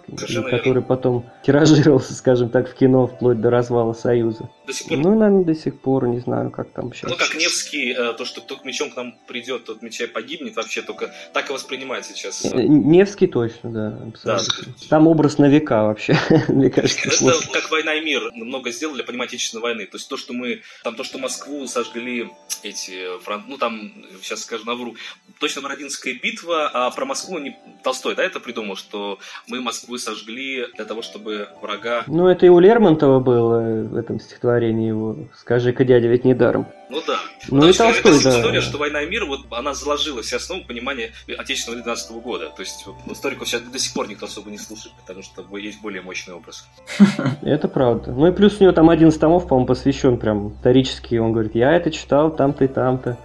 [0.50, 4.50] который потом тиражировался, скажем так, в кино вплоть до развала Союза.
[4.66, 4.98] До сих пор?
[4.98, 7.12] Ну, наверное, до сих пор, не знаю, как там сейчас.
[7.12, 10.56] Ну, как Невский, э, то, что кто к мечом к нам придет, тот меча погибнет,
[10.56, 12.46] вообще только так и воспринимает сейчас.
[12.46, 14.66] Э, Невский точно, да, абсолютно.
[14.66, 14.88] Да.
[14.90, 16.18] Там образ на века вообще,
[16.48, 17.10] мне кажется.
[17.10, 19.86] Это как «Война и мир» много сделали для понимания Отечественной войны.
[19.88, 22.30] То есть то, что мы, там то, что Москву сожгли
[22.64, 23.08] эти,
[23.48, 24.96] ну там, сейчас скажу, навру,
[25.40, 30.66] точно Бородинская битва, а про Москву не Толстой, да, это придумал, что мы Москву сожгли
[30.76, 32.04] для того, чтобы врага...
[32.08, 36.68] Ну, это и у Лермонтова было в этом стихотворении его «Скажи-ка, дядя, ведь не даром».
[36.90, 37.20] Ну да.
[37.48, 38.40] Ну Потому и Толстой, это да.
[38.40, 42.50] история, что «Война и мир», вот она заложила все основы понимания Отечественного 12 года.
[42.56, 46.02] То есть историков сейчас до сих пор никто особо не слушает, потому что есть более
[46.02, 46.68] мощный образ.
[47.42, 48.12] Это правда.
[48.12, 51.16] Ну и плюс у него там один из томов, по-моему, посвящен прям исторически.
[51.16, 53.18] Он говорит, я это читал там-то и там-то.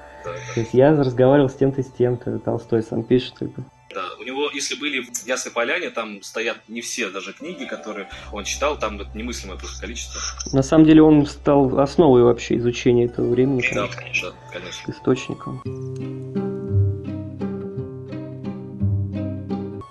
[0.54, 2.38] То есть я разговаривал с тем-то и с тем-то.
[2.40, 3.34] Толстой сам пишет.
[3.38, 3.64] Как бы.
[3.92, 8.08] Да, у него, если были в Ясной Поляне, там стоят не все даже книги, которые
[8.32, 10.20] он читал, там вот немыслимое просто количество.
[10.52, 13.64] На самом деле он стал основой вообще изучения этого времени.
[13.74, 14.30] Да, конечно.
[14.30, 14.92] Да, конечно.
[14.92, 15.60] Источником.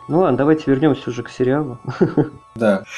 [0.08, 1.80] Ну ладно, давайте вернемся уже к сериалу.
[2.56, 2.84] Да.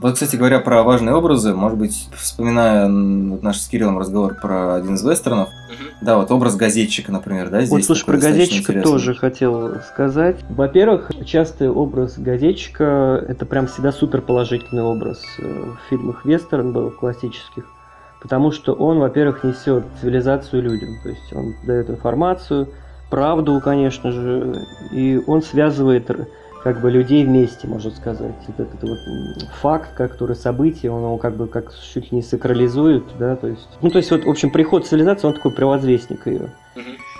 [0.00, 4.94] Вот, кстати говоря, про важные образы, может быть, вспоминая наш с Кириллом разговор про один
[4.94, 5.84] из вестернов, угу.
[6.00, 7.70] да, вот образ газетчика, например, да, здесь.
[7.70, 8.82] Вот, слушай, про газетчика интересный.
[8.82, 10.38] тоже хотел сказать.
[10.48, 16.90] Во-первых, частый образ газетчика– это прям всегда супер положительный образ э, в фильмах вестерн был,
[16.90, 17.66] классических.
[18.22, 22.68] Потому что он, во-первых, несет цивилизацию людям, то есть он дает информацию,
[23.10, 26.10] правду, конечно же, и он связывает
[26.62, 28.34] как бы людей вместе, можно сказать.
[28.46, 28.98] Вот этот вот
[29.60, 33.68] факт, который событие, он его как бы как чуть ли не сакрализует, да, то есть.
[33.80, 36.50] Ну, то есть, вот, в общем, приход цивилизации, он такой провозвестник ее.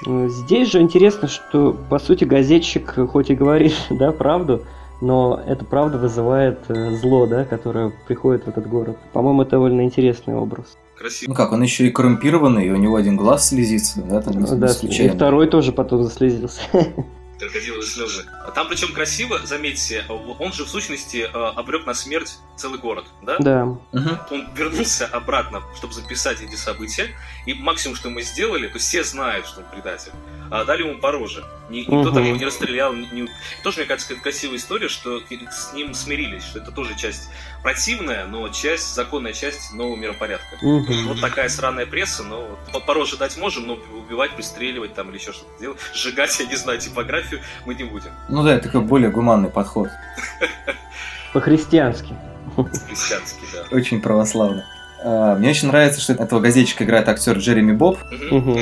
[0.06, 4.62] Здесь же интересно, что, по сути, газетчик хоть и говорит, да, правду,
[5.00, 8.98] но эта правда вызывает э, зло, да, которое приходит в этот город.
[9.12, 10.76] По-моему, это довольно интересный образ.
[10.98, 11.30] Красиво.
[11.30, 14.70] Ну как, он еще и коррумпированный, и у него один глаз слезится, да, там да,
[14.82, 16.60] и второй тоже потом заслезился.
[17.40, 18.24] крокодиловые слезы.
[18.54, 23.38] Там причем красиво, заметьте, он же в сущности э, обрек на смерть целый город, да?
[23.38, 23.64] Да.
[24.30, 27.08] Он вернулся обратно, чтобы записать эти события,
[27.46, 30.12] и максимум, что мы сделали, то все знают, что он предатель,
[30.50, 31.44] а дали ему по роже.
[31.70, 32.10] Никто угу.
[32.10, 32.92] там его не расстрелял.
[32.92, 33.28] Не.
[33.62, 37.30] Тоже, мне кажется, это красивая история, что с ним смирились, что это тоже часть
[37.62, 40.56] противная, но часть, законная часть нового миропорядка.
[40.60, 40.92] Угу.
[41.06, 45.18] Вот такая сраная пресса, но вот по роже дать можем, но убивать, пристреливать там или
[45.18, 47.29] еще что-то делать, сжигать, я не знаю, типографию
[47.66, 48.10] мы не будем.
[48.28, 49.88] Ну да, это такой более гуманный подход.
[51.32, 52.14] По-христиански.
[52.56, 53.76] Христианский, да.
[53.76, 54.64] Очень православно.
[55.02, 57.98] А, мне очень нравится, что этого газетчика играет актер Джереми Боб.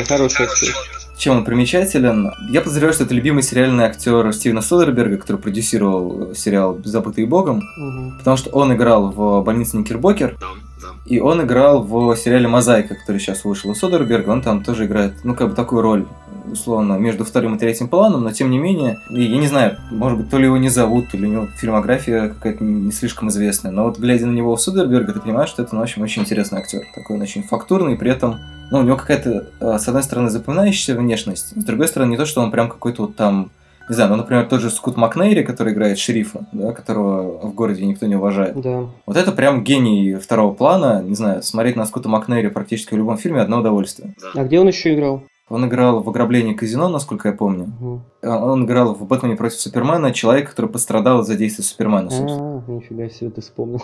[0.07, 0.75] Хороший актер.
[1.19, 2.31] Чем он примечателен?
[2.49, 8.13] Я подозреваю, что это любимый сериальный актер Стивена Содерберга, который продюсировал сериал «Забытые Богом», угу.
[8.19, 10.47] потому что он играл в «Больнице Никербокер», да,
[10.81, 10.89] да.
[11.07, 15.15] и он играл в сериале «Мозаика», который сейчас вышел у Содерберга, он там тоже играет,
[15.25, 16.07] ну, как бы такую роль
[16.53, 20.31] условно, между вторым и третьим планом, но тем не менее, я не знаю, может быть,
[20.31, 23.85] то ли его не зовут, то ли у него фильмография какая-то не слишком известная, но
[23.85, 26.59] вот глядя на него в Судерберга, ты понимаешь, что это, ну, в общем, очень интересный
[26.59, 26.83] актер.
[26.95, 28.39] Такой он очень фактурный, при этом,
[28.71, 32.27] ну, у него какая-то, а, с одной стороны, запоминающаяся внешность, с другой стороны, не то,
[32.27, 33.51] что он прям какой-то вот там
[33.89, 37.87] не знаю, ну, например, тот же Скут Макнейри, который играет шерифа, да, которого в городе
[37.87, 38.61] никто не уважает.
[38.61, 38.85] Да.
[39.07, 41.03] Вот это прям гений второго плана.
[41.03, 44.15] Не знаю, смотреть на Скута Макнейри практически в любом фильме одно удовольствие.
[44.35, 45.23] А где он еще играл?
[45.49, 48.03] Он играл в «Ограблении казино», насколько я помню.
[48.23, 52.65] А, Он играл в «Бэтмене против Супермена» человека, который пострадал из-за действия Супермена, собственно.
[52.67, 53.81] А, нифига себе, ты вспомнил.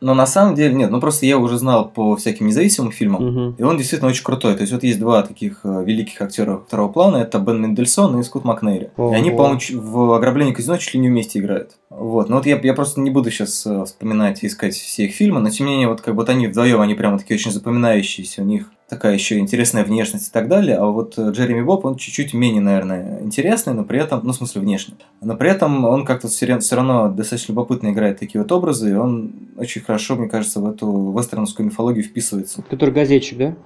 [0.00, 3.54] Но на самом деле, нет, ну просто я уже знал по всяким независимым фильмам, Мгм.
[3.58, 4.54] и он действительно очень крутой.
[4.54, 8.22] То есть вот есть два таких э, великих актера второго плана, это Бен Мендельсон и
[8.22, 8.90] Скотт Макнейри.
[8.96, 9.12] Ого.
[9.12, 11.72] И они, по-моему, в «Ограблении казино» чуть ли не вместе играют.
[11.90, 15.40] Вот, ну вот я, я просто не буду сейчас вспоминать и искать все их фильмы,
[15.40, 18.44] но тем не менее, вот как вот они вдвоем, они прямо такие очень запоминающиеся, у
[18.44, 22.32] них такая еще интересная внешность и так далее, а вот э, Джереми Боб, он чуть-чуть
[22.32, 24.94] менее, наверное, интересный, но при этом, ну, в смысле, внешне.
[25.20, 29.32] Но при этом он как-то все равно достаточно любопытно играет такие вот образы, и он
[29.56, 32.62] очень хорошо, мне кажется, в эту вестерновскую мифологию вписывается.
[32.62, 33.56] Который газетчик, да?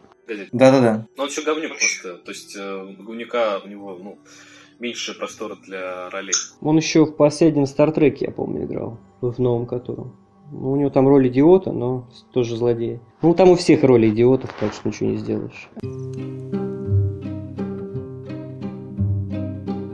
[0.52, 1.06] Да-да-да.
[1.16, 2.14] Но он еще говнюк просто.
[2.18, 4.18] То есть э, у говнюка у него, ну,
[4.78, 6.34] меньше простора для ролей.
[6.60, 8.98] Он еще в последнем Стартреке, я помню, играл.
[9.20, 10.16] В новом котором.
[10.52, 13.00] Ну, у него там роль идиота, но тоже злодей.
[13.22, 15.70] Ну, там у всех роли идиотов, так что ничего не сделаешь.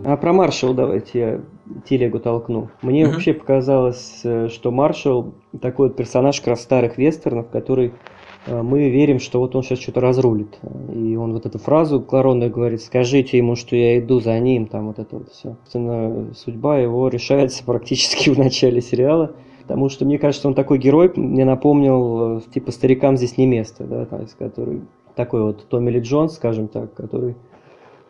[0.05, 1.41] А про Маршал давайте я
[1.89, 2.71] телегу толкну.
[2.83, 3.13] Мне Мгм.
[3.13, 7.93] вообще показалось, э, что Маршал такой вот персонаж как раз старых вестернов, который
[8.47, 10.59] э, мы верим, что вот он сейчас что-то разрулит.
[10.95, 14.87] И он вот эту фразу коронную говорит, скажите ему, что я иду за ним, там
[14.89, 15.57] вот это вот все.
[15.65, 19.33] Собственно, судьба его решается практически в начале сериала.
[19.69, 23.85] Потому что, мне кажется, он такой герой, мне напомнил, э, типа, старикам здесь не место,
[23.85, 24.81] да, есть, который
[25.15, 27.37] такой вот Томми Ли Джонс, скажем так, который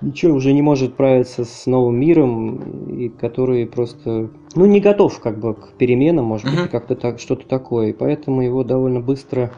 [0.00, 5.40] ничего уже не может справиться с новым миром, и который просто, ну, не готов как
[5.40, 9.50] бы к переменам, может быть, как-то так, что-то такое, и поэтому его довольно быстро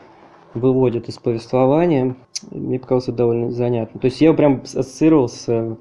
[0.55, 2.17] выводят из повествования.
[2.51, 4.01] Мне показалось это довольно занятно.
[4.01, 5.77] То есть я его прям ассоциировал с э,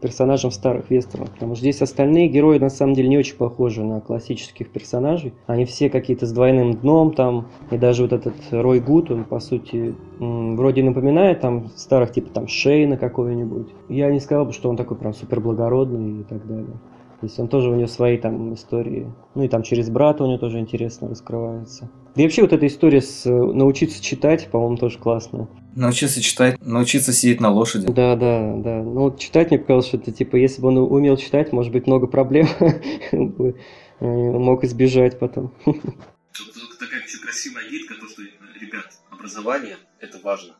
[0.00, 4.00] персонажем старых вестернов, потому что здесь остальные герои на самом деле не очень похожи на
[4.00, 5.34] классических персонажей.
[5.46, 9.40] Они все какие-то с двойным дном там, и даже вот этот Рой Гуд, он по
[9.40, 13.68] сути вроде напоминает там старых типа там Шейна какого-нибудь.
[13.88, 16.78] Я не сказал бы, что он такой прям супер благородный и так далее.
[17.20, 19.06] То есть он тоже у него свои там истории.
[19.36, 21.88] Ну и там через брата у него тоже интересно раскрывается.
[22.16, 25.46] Да и вообще вот эта история с э, научиться читать, по-моему, тоже классная.
[25.74, 27.86] Научиться читать, научиться сидеть на лошади.
[27.86, 28.82] Да, да, да.
[28.82, 31.86] Ну вот читать мне показалось, что это типа, если бы он умел читать, может быть,
[31.86, 32.48] много проблем
[33.12, 33.56] бы,
[34.00, 35.52] э, мог избежать потом.
[35.64, 38.22] Тут, такая еще красивая гидка, то, что,
[38.60, 40.54] ребят, образование– это важно.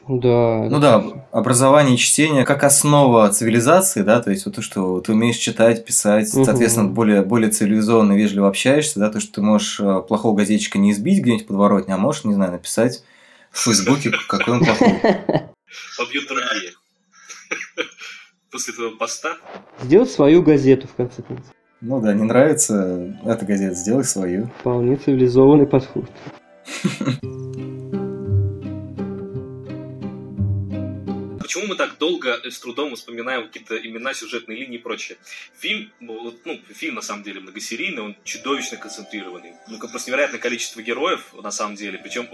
[0.07, 0.67] Да.
[0.67, 5.11] Ну да, образование и чтение как основа цивилизации, да, то есть вот то, что ты
[5.11, 10.01] умеешь читать, писать, соответственно, более, более цивилизованно вежливо общаешься, да, то, что ты можешь э,
[10.07, 13.03] плохого газетчика не избить где-нибудь в подворотне, а можешь, не знаю, написать
[13.51, 15.01] в Фейсбуке, какой он плохой.
[15.97, 16.73] Побьют другие.
[18.51, 19.37] После этого поста
[19.83, 21.53] Сделать свою газету, в конце концов.
[21.81, 24.49] Ну да, не нравится эта газета, сделай свою.
[24.59, 26.09] Вполне цивилизованный подход.
[31.49, 35.17] Почему мы так долго э, с трудом вспоминаем какие-то имена, сюжетные линии и прочее?
[35.57, 39.53] Фильм, ну, ну, фильм на самом деле многосерийный, он чудовищно концентрированный.
[39.67, 41.97] Ну, просто невероятное количество героев на самом деле.
[41.97, 42.29] Причем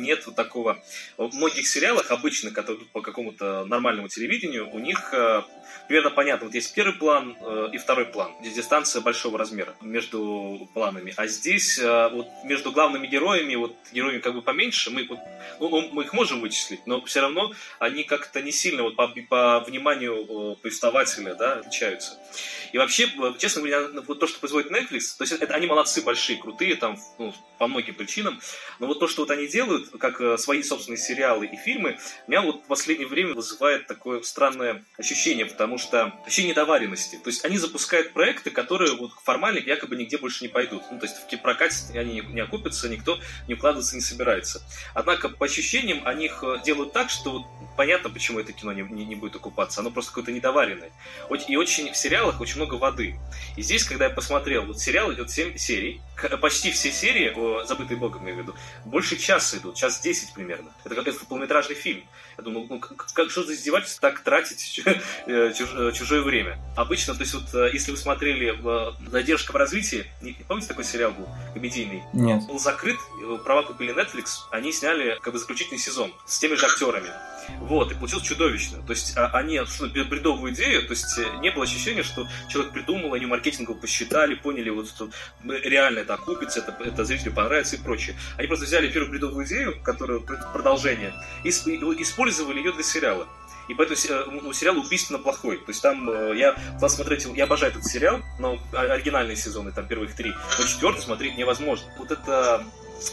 [0.00, 0.82] нет вот такого...
[1.16, 5.42] В многих сериалах обычно, которые идут по какому-то нормальному телевидению, у них э,
[5.86, 6.46] примерно понятно.
[6.46, 8.32] Вот есть первый план э, и второй план.
[8.40, 11.14] Здесь дистанция большого размера между планами.
[11.16, 15.20] А здесь вот между главными героями, вот героями как бы поменьше, мы, вот,
[15.60, 19.60] ну, мы их можем вычислить, но все равно они как-то не сильно вот по, по
[19.60, 22.18] вниманию э, повествователя да, отличаются.
[22.72, 26.02] И вообще, э, честно говоря, вот то, что производит Netflix, то есть это они молодцы,
[26.02, 28.40] большие, крутые, там, ну, по многим причинам,
[28.78, 32.42] но вот то, что вот они делают, как э, свои собственные сериалы и фильмы, меня
[32.42, 37.16] вот в последнее время вызывает такое странное ощущение, потому что ощущение недоваренности.
[37.16, 40.82] То есть они запускают проекты, которые вот формально якобы нигде больше не пойдут.
[40.90, 44.62] Ну, то есть в прокате они не окупятся, никто не укладываться не собирается.
[44.94, 47.42] Однако, по ощущениям, они их делают так, что вот
[47.76, 49.80] понятно, почему это кино не, не, не будет окупаться.
[49.80, 50.90] Оно просто какое-то недоваренное.
[51.48, 53.16] И очень в сериалах очень много воды.
[53.56, 56.00] И здесь, когда я посмотрел, вот сериал идет 7 серий,
[56.40, 58.54] почти все серии, о, забытые богом, имею в виду,
[58.84, 60.70] больше часа идут, час 10 примерно.
[60.84, 62.02] Это как это полнометражный фильм.
[62.38, 64.80] Я думаю, ну как, как что за издевательство так тратить
[65.56, 66.58] чуж, чужое время?
[66.76, 68.54] Обычно, то есть вот если вы смотрели
[69.10, 72.02] «Задержка в развитии», не, помните такой сериал был, комедийный?
[72.12, 72.46] Нет.
[72.46, 72.98] Был закрыт,
[73.44, 77.10] права купили Netflix, они сняли как бы заключительный сезон с теми же актерами.
[77.60, 78.82] Вот, и получилось чудовищно.
[78.82, 83.14] То есть а, они абсолютно бредовую идею, то есть не было ощущения, что человек придумал,
[83.14, 85.10] они маркетингово посчитали, поняли, вот что
[85.44, 88.16] реально это окупится, это, это зрителю понравится и прочее.
[88.36, 93.26] Они просто взяли первую бредовую идею, которая продолжение, и использовали ее для сериала.
[93.68, 93.98] И поэтому
[94.42, 95.58] ну, сериал убийственно плохой.
[95.58, 99.88] То есть там э, я стал смотреть, я обожаю этот сериал, но оригинальные сезоны, там
[99.88, 101.86] первых три, но четвертый смотреть невозможно.
[101.98, 102.64] Вот это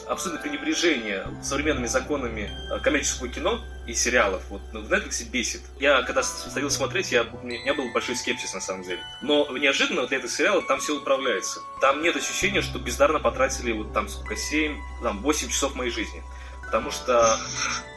[0.08, 5.62] абсолютное пренебрежение современными законами э, коммерческого кино и сериалов вот ну, в Netflix бесит.
[5.80, 9.00] Я когда стал смотреть, я, у меня был большой скепсис на самом деле.
[9.22, 11.62] Но неожиданно для этого сериала там все управляется.
[11.82, 16.24] Там нет ощущения, что бездарно потратили вот там сколько, 7, там 8 часов моей жизни.
[16.64, 17.38] Потому что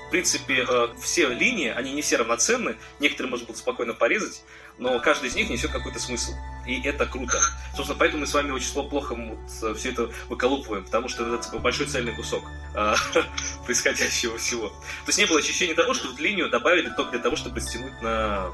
[0.07, 4.43] в принципе, э, все линии, они не все равноценны, некоторые можно было спокойно порезать,
[4.79, 6.33] но каждый из них несет какой-то смысл.
[6.67, 7.41] И это круто.
[7.75, 11.45] Собственно, поэтому мы с вами очень плохо вот э, все это выколупываем, потому что это
[11.45, 12.95] типа, большой цельный кусок э,
[13.65, 14.69] происходящего всего.
[14.69, 18.01] То есть не было ощущения того, что в линию добавили только для того, чтобы растянуть
[18.01, 18.51] на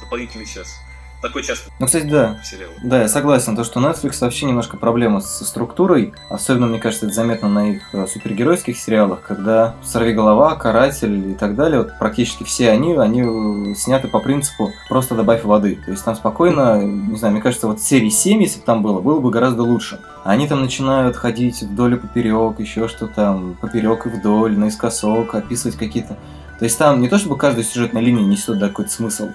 [0.00, 0.74] дополнительный час.
[1.22, 1.70] Такой часто.
[1.78, 2.38] Ну, кстати, да.
[2.82, 3.56] Да, я согласен.
[3.56, 6.12] То, что Netflix вообще немножко проблема со структурой.
[6.28, 11.34] Особенно, мне кажется, это заметно на их э, супергеройских сериалах, когда «Сорви голова», «Каратель» и
[11.34, 15.78] так далее, вот практически все они, они э, сняты по принципу «просто добавь воды».
[15.84, 19.00] То есть там спокойно, не знаю, мне кажется, вот серии 7, если бы там было,
[19.00, 20.00] было бы гораздо лучше.
[20.24, 25.76] Они там начинают ходить вдоль и поперек, еще что там, поперек и вдоль, наискосок, описывать
[25.76, 26.18] какие-то...
[26.58, 29.30] То есть там не то, чтобы каждая сюжетная линия несет да, какой-то смысл,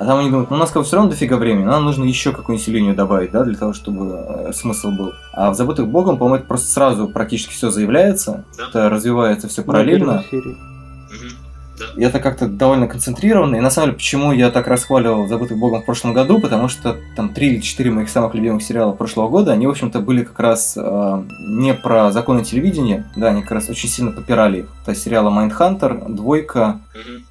[0.00, 2.04] а там они думают, ну у нас как бы все равно дофига времени, нам нужно
[2.04, 5.12] еще какую-нибудь линию добавить, да, для того, чтобы э, смысл был.
[5.34, 8.68] А в «Забытых Богом», по-моему, это просто сразу практически все заявляется, да.
[8.70, 10.24] это развивается все параллельно.
[11.96, 13.56] И это как-то довольно концентрированно.
[13.56, 16.96] И на самом деле, почему я так расхваливал «Забытых Богом» в прошлом году, потому что
[17.16, 20.38] там три или четыре моих самых любимых сериала прошлого года, они, в общем-то, были как
[20.40, 24.66] раз э, не про законы телевидения, да, они как раз очень сильно попирали их.
[24.82, 26.80] Это сериалы «Майндхантер», «Двойка»,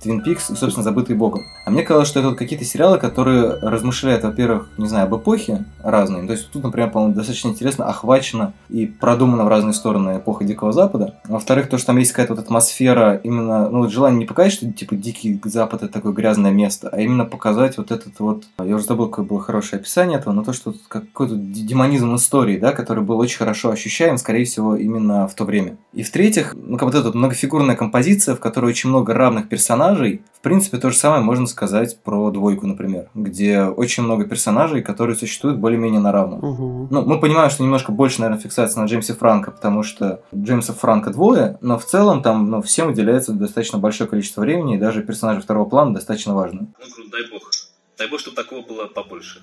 [0.02, 1.44] «Твин Пикс» и, собственно, «Забытый Богом».
[1.66, 5.66] А мне казалось, что это вот какие-то сериалы, которые размышляют, во-первых, не знаю, об эпохе
[5.84, 6.26] разные.
[6.26, 10.72] То есть тут, например, по-моему, достаточно интересно охвачено и продумано в разные стороны эпоха Дикого
[10.72, 11.16] Запада.
[11.28, 14.72] Во-вторых, то, что там есть какая-то вот атмосфера именно, ну, вот желание не показать, что
[14.72, 18.86] типа Дикий Запад это такое грязное место, а именно показать вот этот вот, я уже
[18.86, 23.20] забыл, какое было хорошее описание этого, но то, что какой-то демонизм истории, да, который был
[23.20, 25.76] очень хорошо ощущаем, скорее всего, именно в то время.
[25.94, 30.42] И в-третьих, ну, как вот эта многофигурная композиция, в которой очень много равных персонажей, в
[30.42, 35.58] принципе, то же самое можно сказать про двойку, например, где очень много персонажей, которые существуют
[35.58, 36.42] более-менее на равных.
[36.42, 36.88] Угу.
[36.90, 41.10] Ну, мы понимаем, что немножко больше, наверное, фиксация на Джеймсе Франко, потому что Джеймса Франка
[41.10, 45.42] двое, но в целом там ну, всем выделяется достаточно большое количество времени, и даже персонажи
[45.42, 46.68] второго плана достаточно важны.
[46.98, 47.52] Ну, дай бог.
[47.98, 49.42] Дай бог, чтобы такого было побольше.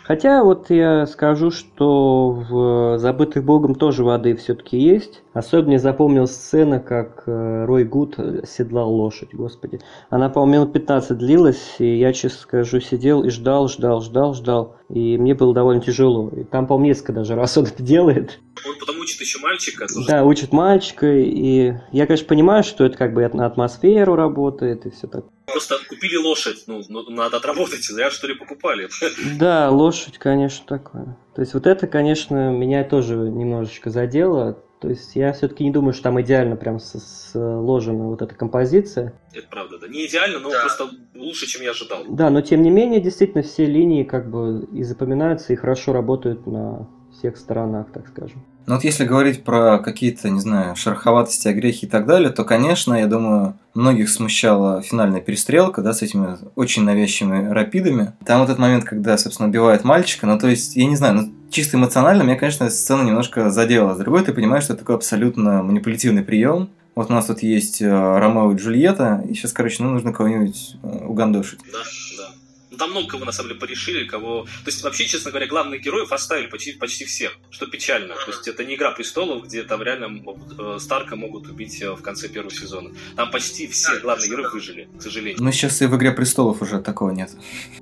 [0.10, 5.22] Хотя вот я скажу, что в «Забытых Богом» тоже воды все-таки есть.
[5.34, 9.82] Особенно я запомнил сцена, как э, Рой Гуд седлал лошадь, господи.
[10.10, 14.78] Она, по-моему, минут 15 длилась, и я, честно скажу, сидел и ждал, ждал, ждал, ждал.
[14.90, 16.30] И мне было довольно тяжело.
[16.30, 18.40] И там, по-моему, несколько даже раз он это делает.
[18.68, 19.86] Он потом учит еще мальчика.
[19.88, 20.08] Тоже.
[20.08, 21.06] Да, учит мальчика.
[21.06, 25.30] И я, конечно, понимаю, что это как бы на атмосферу работает и все такое.
[25.52, 28.90] Просто купили лошадь, ну, ну надо отработать, зря что ли покупали.
[29.40, 31.18] Да, лошадь, конечно, такое.
[31.36, 34.64] То есть вот это, конечно, меня тоже немножечко задело.
[34.82, 39.14] То есть я все-таки не думаю, что там идеально прям сложена вот эта композиция.
[39.34, 39.88] Это правда, да.
[39.88, 40.62] Не идеально, но да.
[40.62, 42.06] просто лучше, чем я ожидал.
[42.08, 46.48] Да, но тем не менее, действительно, все линии как бы и запоминаются, и хорошо работают
[46.48, 46.88] на
[47.20, 48.42] всех сторонах, так скажем.
[48.66, 52.94] Ну вот если говорить про какие-то, не знаю, шероховатости, огрехи и так далее, то, конечно,
[52.94, 58.14] я думаю, многих смущала финальная перестрелка, да, с этими очень навязчивыми рапидами.
[58.26, 61.34] Там вот этот момент, когда, собственно, убивает мальчика, ну то есть, я не знаю, ну
[61.50, 63.96] чисто эмоционально меня, конечно, эта сцена немножко задела.
[63.96, 66.70] С другой, ты понимаешь, что это такой абсолютно манипулятивный прием.
[66.94, 70.76] Вот у нас тут есть э, Ромео и Джульетта, и сейчас, короче, ну, нужно кого-нибудь
[70.84, 71.62] э, угандошить.
[71.72, 71.80] Да,
[72.80, 74.44] да там много кого на самом деле порешили, кого.
[74.44, 78.16] То есть, вообще, честно говоря, главных героев оставили почти, почти всех, что печально.
[78.16, 81.92] То есть это не игра престолов, где там реально могут, э, Старка могут убить э,
[81.92, 82.92] в конце первого сезона.
[83.16, 85.44] Там почти все главные герои выжили, к сожалению.
[85.44, 87.32] Ну, сейчас и в игре престолов уже такого нет.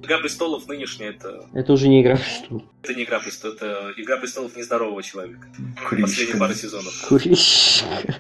[0.02, 1.48] Игра престолов нынешняя это.
[1.54, 2.64] Это уже не игра престолов.
[2.84, 5.48] Это не игра престолов, это игра престолов нездорового человека.
[5.88, 6.02] Курильщика.
[6.02, 7.06] Последние пары сезонов.
[7.08, 8.18] Курильщика.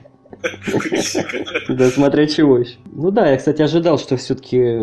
[1.69, 2.77] Да, смотря чего еще.
[2.85, 4.79] Ну да, я, кстати, ожидал, что все-таки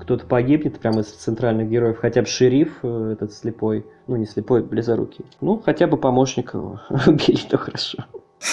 [0.00, 1.98] кто-то погибнет прямо из центральных героев.
[1.98, 3.86] Хотя бы шериф э, этот слепой.
[4.06, 5.24] Ну, не слепой, близорукий.
[5.40, 7.98] Ну, хотя бы помощник его убили, то хорошо.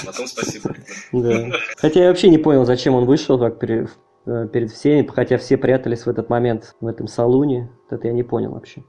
[0.06, 0.76] На том спасибо.
[1.12, 1.52] Да.
[1.78, 3.88] Хотя я вообще не понял, зачем он вышел так э,
[4.26, 7.72] перед всеми, хотя все прятались в этот момент в этом салуне.
[7.90, 8.84] Это я не понял вообще.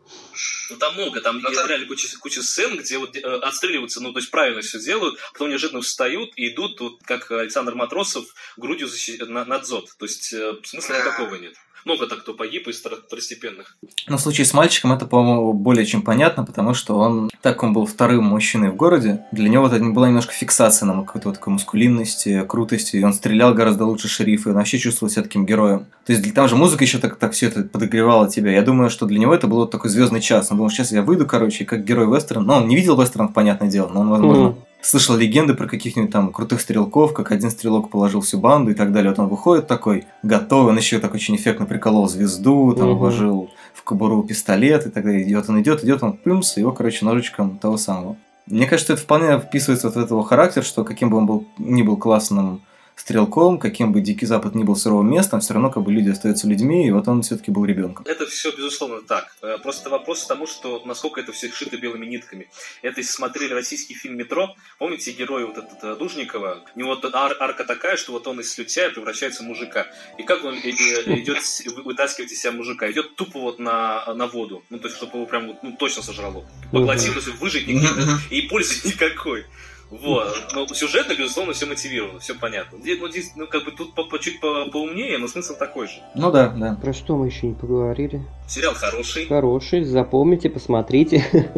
[0.70, 1.88] Ну там много, там ну, реально там...
[1.88, 5.82] куча, куча сцен, где вот э, отстреливаются, ну то есть правильно все делают, потом неожиданно
[5.82, 8.24] встают и идут, вот как Александр Матросов,
[8.56, 9.22] грудью защи...
[9.22, 9.90] на, на дзот.
[9.98, 11.54] То есть э, смысла никакого нет.
[11.86, 13.76] Много так кто погиб из втор- второстепенных.
[14.08, 17.62] Но в случае с мальчиком это, по-моему, более чем понятно, потому что он, так как
[17.62, 21.36] он был вторым мужчиной в городе, для него это была немножко фиксация на какой-то вот
[21.38, 25.46] такой мускулинности, крутости, и он стрелял гораздо лучше шерифа, и он вообще чувствовал себя таким
[25.46, 25.86] героем.
[26.04, 28.50] То есть там же музыка еще так, так все это подогревала тебя.
[28.52, 30.50] Я думаю, что для него это был вот такой звездный час.
[30.50, 32.44] Он думал, сейчас я выйду, короче, как герой вестерн.
[32.44, 34.58] Но он не видел вестернов, понятное дело, но он, возможно, Мгм.
[34.80, 38.92] Слышал легенды про каких-нибудь там крутых стрелков, как один стрелок положил всю банду и так
[38.92, 39.10] далее.
[39.10, 42.98] Вот он выходит такой, готовый, он еще так очень эффектно приколол звезду, там Мгм.
[42.98, 45.22] вложил в кобуру пистолет и так далее.
[45.22, 48.16] Идет он, идет, идет, он плюмс, и его, короче, ножичком того самого.
[48.46, 51.82] Мне кажется, это вполне вписывается вот в этого характер, что каким бы он был, ни
[51.82, 52.60] был классным
[52.96, 56.48] стрелком, каким бы Дикий Запад ни был суровым местом, все равно как бы люди остаются
[56.48, 58.06] людьми, и вот он все-таки был ребенком.
[58.08, 59.36] Это все, безусловно, так.
[59.42, 62.48] Э, Просто вопрос к тому, что насколько это все шито белыми нитками.
[62.82, 66.64] Это если смотрели российский фильм «Метро», помните герой вот этот э, Дужникова?
[66.74, 69.86] У него ар- арка такая, что вот он из слютя превращается в мужика.
[70.18, 71.38] И как он э, идет
[71.84, 72.90] вытаскивать из себя мужика?
[72.90, 74.64] Идет тупо вот на, на воду.
[74.70, 76.44] Ну, то есть, чтобы его прям вот, ну, точно сожрало.
[76.72, 77.92] Поглотил, то есть выжить никак,
[78.30, 79.44] и пользы никакой.
[79.90, 80.48] Вот.
[80.54, 82.78] Но сюжетно, безусловно, все мотивировано, все понятно.
[82.82, 85.94] Ну, здесь, ну, как бы тут по, по- чуть по- поумнее, но смысл такой же.
[86.14, 86.74] Ну да, да.
[86.82, 88.22] Про что мы еще не поговорили?
[88.48, 89.26] Сериал хороший.
[89.26, 91.24] Хороший, запомните, посмотрите.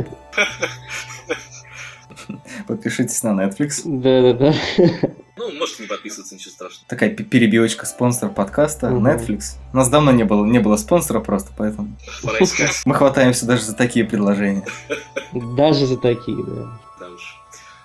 [2.66, 3.80] Подпишитесь на Netflix.
[3.84, 4.54] Да-да-да.
[5.36, 6.84] Ну, можете не подписываться, ничего страшного.
[6.88, 9.06] Такая пе- перебивочка спонсор подкаста Мгм.
[9.06, 9.56] Netflix.
[9.72, 11.96] У нас давно не было, не было спонсора просто, поэтому
[12.84, 14.64] мы хватаемся даже за такие предложения.
[15.32, 16.80] Даже за такие, да.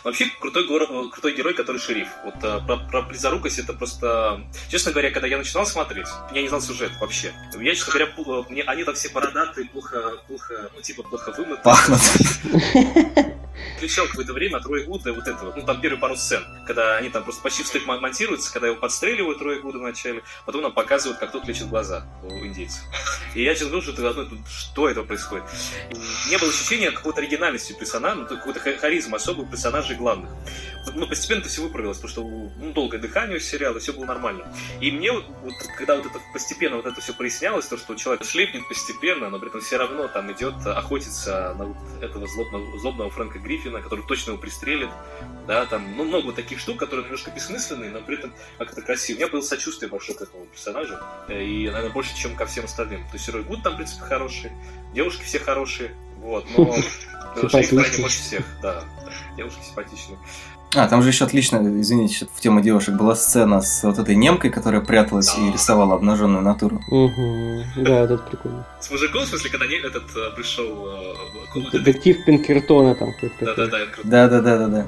[0.03, 2.09] Вообще, крутой, горо- э, крутой герой, который шериф.
[2.25, 4.41] Вот э, про, про близорукость это просто...
[4.69, 7.31] Честно говоря, когда я начинал смотреть, я не знал сюжет вообще.
[7.59, 11.33] Я, честно говоря, пу- э, мне, они там все бородатые, плохо, плохо, ну, типа, плохо
[11.37, 11.61] вымыты.
[11.63, 12.01] Пахнут.
[13.77, 17.09] Включал какое-то время от Роя Гуда вот этого, ну, там первые пару сцен, когда они
[17.09, 21.19] там просто почти встык мон- монтируются, когда его подстреливают Роя Гуда вначале, потом нам показывают,
[21.19, 22.81] как тот лечит глаза у индейцев.
[23.35, 25.45] И я сейчас говорю, что это тут что это происходит?
[26.29, 30.29] Не было ощущения какой-то оригинальности персонажа, ну, какой-то ха- харизмы особой у персонажей главных.
[30.93, 34.53] Ну, постепенно это все выправилось, потому что ну, долгое дыхание у сериала, все было нормально.
[34.81, 38.25] И мне вот, вот когда вот это постепенно вот это все прояснялось, то, что человек
[38.25, 43.09] шлепнет постепенно, но при этом все равно там идет охотиться на вот этого злобного, злобного
[43.11, 44.89] Фрэнка Гриффина, который точно его пристрелит,
[45.47, 49.17] да, там, ну, много таких штук, которые немножко бессмысленные, но при этом как-то красиво.
[49.17, 52.65] У меня было сочувствие большое к этому персонажу, э, и, наверное, больше, чем ко всем
[52.65, 53.01] остальным.
[53.07, 54.51] То есть Рой Гуд там, в принципе, хороший,
[54.93, 56.75] девушки все хорошие, вот, но
[57.35, 58.01] Симпатичный.
[58.01, 58.83] больше всех, да,
[59.35, 60.17] девушки симпатичные.
[60.75, 64.49] А, там же еще отлично, извините, в тему девушек была сцена с вот этой немкой,
[64.49, 66.81] которая пряталась и рисовала обнаженную натуру.
[66.89, 67.63] Угу.
[67.77, 68.65] Да, это прикольно.
[68.79, 70.65] С мужиком, в смысле, когда не, этот э, пришел...
[71.55, 72.25] э, детектив.
[72.25, 73.45] Пинкертона там какой-то.
[73.45, 74.87] Да-да-да, Да-да-да-да-да.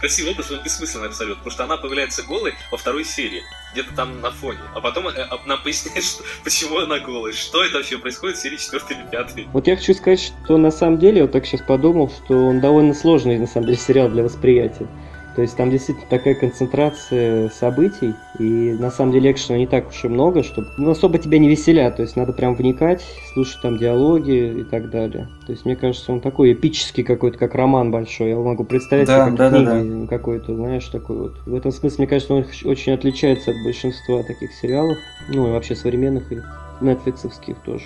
[0.00, 3.42] Красивый образ, но бессмысленный абсолютно, потому что она появляется голой во второй серии,
[3.72, 7.76] где-то там на фоне, а потом э, нам поясняет, что, почему она голая, что это
[7.76, 9.46] вообще происходит в серии 4 или 5.
[9.52, 12.94] Вот я хочу сказать, что на самом деле, вот так сейчас подумал, что он довольно
[12.94, 14.88] сложный, на самом деле, сериал для восприятия.
[15.36, 20.04] То есть там действительно такая концентрация событий, и на самом деле экшена не так уж
[20.04, 23.78] и много, чтобы ну, особо тебя не веселят, то есть надо прям вникать, слушать там
[23.78, 25.28] диалоги и так далее.
[25.46, 29.26] То есть мне кажется, он такой эпический какой-то, как роман большой, я могу представить Да,
[29.26, 31.38] себе да, как да, книги какой-то, знаешь, такой вот.
[31.46, 35.76] В этом смысле, мне кажется, он очень отличается от большинства таких сериалов, ну и вообще
[35.76, 36.38] современных и
[36.80, 37.84] нетфликсовских тоже.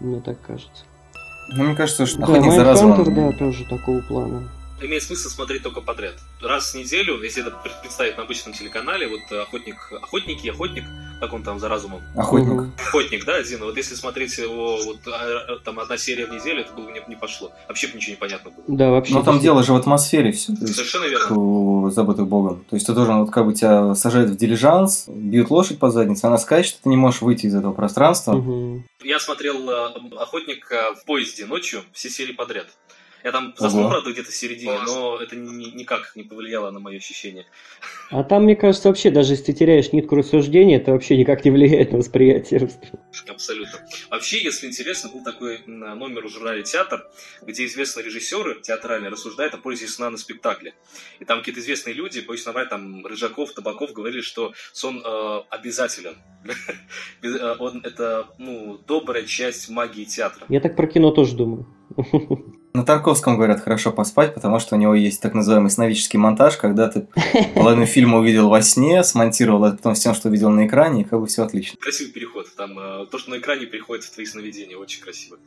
[0.00, 0.84] Мне так кажется.
[1.54, 3.14] Ну, мне кажется, что Да, охотник за разумом.
[3.14, 4.42] Да, тоже такого плана.
[4.80, 6.14] Имеет смысл смотреть только подряд.
[6.42, 10.50] Раз в неделю, если это пред- представить на обычном телеканале, вот э, охотник, охотник и
[10.50, 10.84] охотник,
[11.18, 12.68] как он там за разумом, Охотник.
[12.78, 16.60] Охотник, да, один, вот если смотреть его, вот а, а, там одна серия в неделю,
[16.60, 17.52] это было бы не, не пошло.
[17.68, 18.64] Вообще бы ничего не понятно было.
[18.68, 19.14] Да, вообще.
[19.14, 20.54] Но там дело же в атмосфере все.
[20.54, 21.90] Совершенно верно.
[21.90, 22.64] забытых богом.
[22.68, 26.26] То есть ты должен, вот как бы тебя сажают в дилижанс, бьют лошадь по заднице,
[26.26, 28.32] она скачет, ты не можешь выйти из этого пространства.
[28.32, 28.84] Мгм.
[29.02, 32.66] Я смотрел э, «Охотника» в поезде ночью, все серии подряд.
[33.24, 36.78] Я там заснул, правда, где-то в середине, но это ни- ни- никак не повлияло на
[36.80, 37.44] мои ощущения.
[38.10, 41.50] А там, мне кажется, вообще, даже если ты теряешь нитку рассуждения, это вообще никак не
[41.50, 42.68] влияет на восприятие.
[43.28, 43.80] Абсолютно.
[44.10, 47.08] Вообще, если интересно, был такой номер в журнале «Театр»,
[47.42, 50.74] где известные режиссеры театральные рассуждают о пользе сна на спектакле.
[51.18, 56.16] И там какие-то известные люди, боюсь наврать, там Рыжаков, Табаков говорили, что сон э, обязателен.
[57.22, 60.44] Э, Он это, ну, добрая часть магии театра.
[60.48, 61.66] Я так про кино тоже думаю.
[62.76, 66.88] На Тарковском говорят хорошо поспать, потому что у него есть так называемый сновидческий монтаж, когда
[66.88, 67.06] ты
[67.54, 71.04] половину фильма увидел во сне, смонтировал это потом с тем, что увидел на экране, и
[71.04, 71.78] как бы все отлично.
[71.80, 72.54] Красивый переход.
[72.54, 75.38] Там э, то, что на экране приходит в твои сновидения, очень красиво.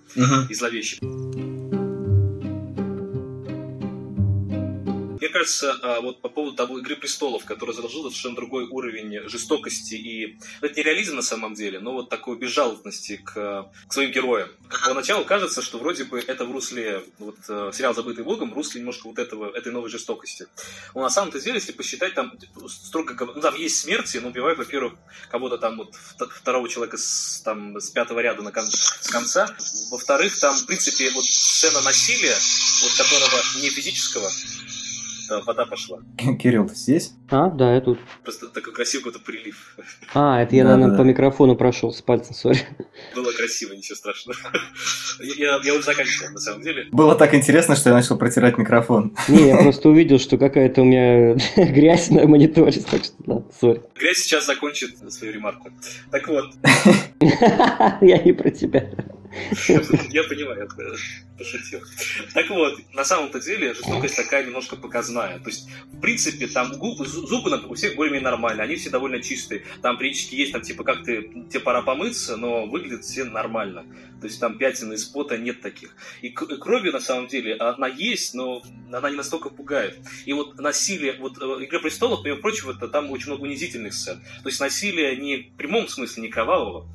[0.50, 0.98] И зловеще.
[5.20, 9.96] Мне кажется, а, вот по поводу того «Игры престолов», которая заложила совершенно другой уровень жестокости
[9.96, 10.38] и...
[10.62, 14.50] ну, Это не реализм на самом деле, но вот такой безжалостности к, к своим героям.
[14.86, 18.80] Поначалу кажется, что вроде бы это в русле, вот э, сериал «Забытый Богом», в русле
[18.80, 20.48] немножко вот этого, этой новой жестокости.
[20.96, 22.34] Но на самом-то деле, если посчитать, там
[22.68, 24.94] строго ну, там есть смерти, но убивают, во-первых,
[25.30, 29.54] кого-то там вот вт- второго человека с, там, с пятого ряда на кон- с конца.
[29.92, 32.36] Во-вторых, там, в принципе, вот сцена насилия,
[32.82, 34.30] вот которого не физического,
[35.30, 36.00] да, вода пошла.
[36.18, 37.14] Кирилл, ты здесь?
[37.30, 38.00] А, да, я тут.
[38.24, 39.78] Просто такой красивый какой-то прилив.
[40.14, 42.60] А, это я, Да, наверное, да, по микрофону прошел с пальцем, сори.
[43.16, 44.38] Было красиво, ничего страшного.
[45.38, 46.88] Я, я уже заканчивал, на самом деле.
[46.92, 49.16] Было так интересно, что я начал протирать микрофон.
[49.28, 53.82] Не, я просто увидел, что какая-то у меня грязь на мониторе, так что, да, сори.
[53.96, 55.70] Грязь сейчас закончит свою ремарку.
[56.12, 56.46] Так вот,
[58.02, 58.90] Я не про тебя.
[60.10, 60.98] я понимаю, я
[61.38, 61.82] пошутил.
[62.34, 65.40] Так вот, на самом-то деле жестокость такая немножко показная.
[65.40, 69.64] То есть, в принципе, там зубы у всех более-менее нормальные, они все довольно чистые.
[69.82, 73.86] Там периодически есть, там, типа, как ты, тебе пора помыться, но выглядят все нормально.
[74.20, 75.96] То есть, там пятен из пота нет таких.
[76.22, 80.00] И крови, на самом деле, она есть, но она не настолько пугает.
[80.26, 84.22] И вот насилие, вот э, «Игра престолов», помимо прочего, там очень много унизительных сцен.
[84.42, 86.88] То есть, насилие не в прямом смысле, не кровавого,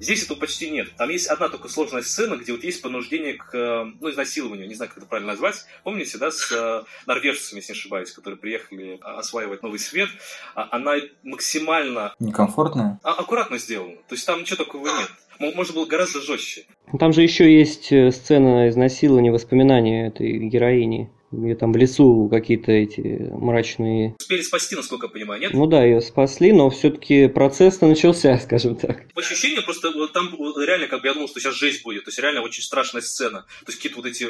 [0.00, 0.88] Здесь этого почти нет.
[0.96, 4.74] Там есть одна только сложная сцена, где вот есть понуждение к э, ну, изнасилованию, не
[4.74, 5.64] знаю, как это правильно назвать.
[5.84, 10.08] Помните, да, с э, норвежцами, если не ошибаюсь, которые приехали а, осваивать новый свет.
[10.54, 13.00] А- Она максимально Некомфортно?
[13.02, 13.96] а- аккуратно сделана.
[14.08, 15.10] То есть там ничего такого нет.
[15.54, 16.64] Можно было гораздо жестче.
[16.98, 21.10] Там же еще есть э, сцена изнасилования, воспоминания этой героини.
[21.42, 24.14] Ее там в лесу какие-то эти мрачные...
[24.18, 25.52] Успели спасти, насколько я понимаю, нет?
[25.52, 29.12] Ну да, ее спасли, но все-таки процесс-то начался, скажем так.
[29.12, 32.04] По ощущениям, просто там реально, как бы я думал, что сейчас жесть будет.
[32.04, 33.46] То есть реально очень страшная сцена.
[33.64, 34.28] То есть какие-то вот эти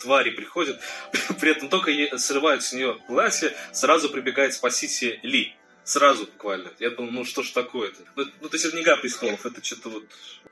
[0.00, 0.78] твари приходят,
[1.40, 5.54] при этом только срывают с нее платье, сразу прибегает спасите Ли.
[5.84, 6.68] Сразу буквально.
[6.78, 7.96] Я думал, ну что ж такое-то?
[8.14, 10.02] Ну, ну, то есть это не «Игра престолов», это что-то вот...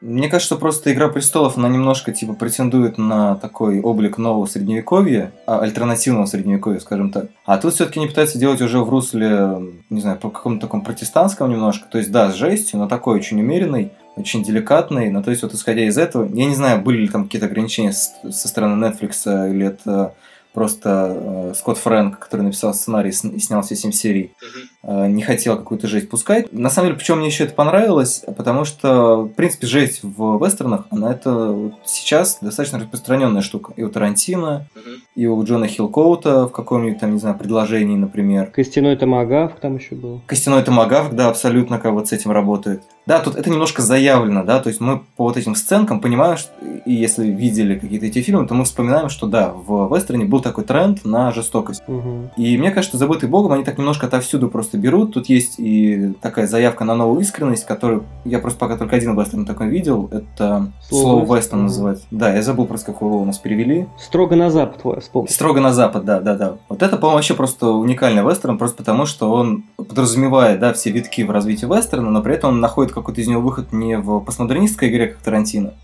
[0.00, 5.32] Мне кажется, что просто «Игра престолов», она немножко, типа, претендует на такой облик нового средневековья,
[5.46, 7.26] а, альтернативного средневековья, скажем так.
[7.44, 11.52] А тут все-таки не пытается делать уже в русле, не знаю, по какому-то такому протестантскому
[11.52, 11.86] немножко.
[11.88, 15.10] То есть, да, с жестью, но такой очень умеренный, очень деликатный.
[15.10, 17.92] Ну, то есть, вот исходя из этого, я не знаю, были ли там какие-то ограничения
[17.92, 20.14] со стороны Netflix или это
[20.54, 24.68] просто э, Скотт Фрэнк, который написал сценарий и сн- и снял все семь серий, Мгм.
[24.82, 26.52] Э, не хотел какую-то жесть пускать.
[26.52, 28.24] На самом деле, почему мне еще это понравилось?
[28.36, 33.72] Потому что, в принципе, жесть в вестернах, она это вот сейчас достаточно распространенная штука.
[33.76, 34.84] И у Тарантино, Мгм.
[35.16, 38.46] и у Джона Хилкоута в каком-нибудь там, не знаю, предложении, например.
[38.46, 40.20] Костяной томагавк там еще был.
[40.26, 42.82] Костяной томагавк, да, абсолютно как вот с этим работает.
[43.06, 46.50] Да, тут это немножко заявлено, да, то есть мы по вот этим сценкам понимаем, что,
[46.84, 50.64] и если видели какие-то эти фильмы, то мы вспоминаем, что да, в вестерне был такой
[50.64, 51.82] тренд на жестокость.
[51.86, 52.30] Мгм.
[52.36, 55.14] И мне кажется, «Забытый Богом» они так немножко отовсюду просто берут.
[55.14, 59.44] Тут есть и такая заявка на новую искренность, которую я просто пока только один вестерн
[59.44, 60.08] такой видел.
[60.12, 62.04] Это Слово слово вестерн, называется.
[62.10, 63.86] Да, я забыл просто, как его у нас перевели.
[63.98, 65.28] Строго на запад твой, вспомни.
[65.28, 66.56] Строго на запад, да, да, да.
[66.68, 71.22] Вот это, по-моему, вообще просто уникальный вестерн, просто потому что он подразумевает, да, все витки
[71.22, 74.88] в развитии вестерна, но при этом он находит какой-то из него выход не в постмодернистской
[74.88, 75.74] игре, как Тарантино,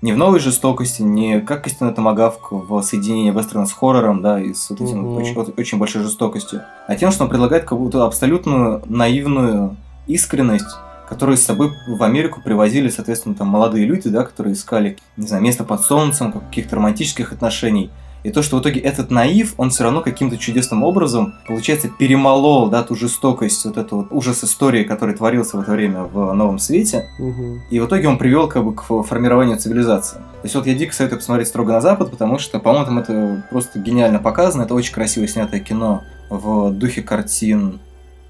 [0.00, 4.54] Не в новой жестокости, не как Костяной Томагавк в соединении вестерна с хоррором, да, и
[4.54, 5.16] с вот этим Мгм.
[5.16, 9.76] очень, очень большой жестокостью, а тем, что он предлагает какую-то абсолютную наивную
[10.06, 10.76] искренность,
[11.08, 15.42] которую с собой в Америку привозили, соответственно, там молодые люди, да, которые искали, не знаю,
[15.42, 17.90] место под солнцем, как- каких-то романтических отношений.
[18.24, 22.68] И то, что в итоге этот наив, он все равно каким-то чудесным образом, получается, перемолол,
[22.68, 26.58] да, ту жестокость, вот эту вот ужас истории, который творился в это время в Новом
[26.58, 27.60] Свете, Мгм.
[27.70, 30.16] и в итоге он привел как бы к формированию цивилизации.
[30.16, 33.44] То есть вот я дико советую посмотреть «Строго на Запад», потому что, по-моему, там это
[33.50, 34.62] просто гениально показано.
[34.62, 37.80] Это очень красиво снятое кино в духе картин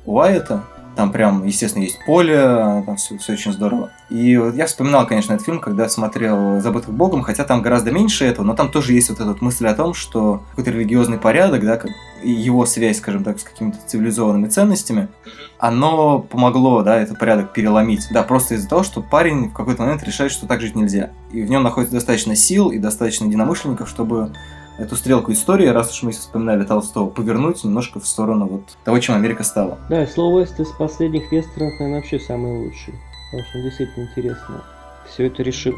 [0.04, 0.64] Уайта.
[0.98, 3.92] Там прям, естественно, есть поле, там все, очень здорово.
[4.10, 8.24] И вот я вспоминал, конечно, этот фильм, когда смотрел «Забытых Богом», хотя там гораздо меньше
[8.24, 11.64] этого, но там тоже есть вот эта вот мысль о том, что какой-то религиозный порядок,
[11.64, 11.92] да, как
[12.24, 15.06] его связь, скажем так, с какими-то цивилизованными ценностями,
[15.60, 18.08] оно помогло, да, этот порядок переломить.
[18.10, 21.10] Да, просто из-за того, что парень в какой-то момент решает, что так жить нельзя.
[21.30, 24.32] И в нем находится достаточно сил и достаточно единомышленников, чтобы
[24.78, 29.16] эту стрелку истории, раз уж мы вспоминали Толстого, повернуть немножко в сторону вот того, чем
[29.16, 29.78] Америка стала.
[29.90, 32.94] Да, и слово Вест из последних вестернов, наверное, вообще самый лучший.
[33.30, 34.64] Потому что действительно интересно.
[35.10, 35.74] Все это решил.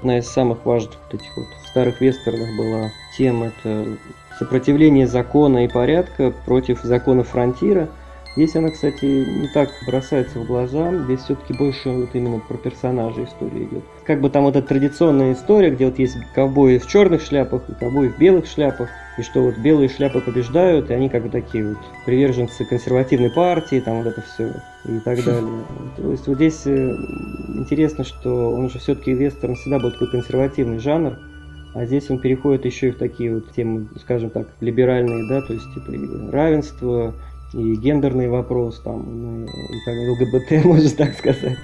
[0.00, 3.96] Одна из самых важных вот этих вот старых вестернах была тема это
[4.38, 7.88] сопротивление закона и порядка против закона фронтира.
[8.34, 13.24] Здесь она, кстати, не так бросается в глаза, здесь все-таки больше вот именно про персонажа
[13.24, 13.84] история идет.
[14.06, 17.74] Как бы там вот эта традиционная история, где вот есть ковбои в черных шляпах и
[17.74, 21.68] ковбои в белых шляпах, и что вот белые шляпы побеждают, и они как бы такие
[21.68, 24.54] вот приверженцы консервативной партии, там вот это все
[24.86, 25.64] и так далее.
[25.98, 26.90] То есть вот здесь э,
[27.54, 31.18] интересно, что он же все-таки вестерн всегда был такой консервативный жанр,
[31.74, 35.52] а здесь он переходит еще и в такие вот темы, скажем так, либеральные, да, то
[35.52, 35.92] есть типа
[36.30, 37.14] равенство,
[37.52, 41.58] и гендерный вопрос, там, ну, и так, ЛГБТ, можно так сказать.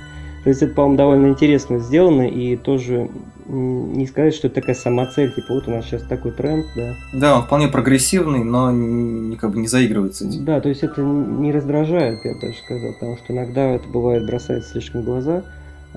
[0.45, 3.11] То есть это, по-моему, довольно интересно сделано, и тоже
[3.49, 6.95] не сказать, что это такая самоцель, типа вот у нас сейчас такой тренд, да.
[7.12, 10.45] Да, он вполне прогрессивный, но не, как бы не заигрывается этим.
[10.45, 14.26] Да, то есть это не раздражает, я бы даже сказал, потому что иногда это бывает
[14.26, 15.45] бросается слишком глаза,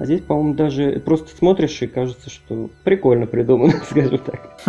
[0.02, 4.60] а здесь, по-моему, даже просто смотришь и кажется, что прикольно придумано, скажем так.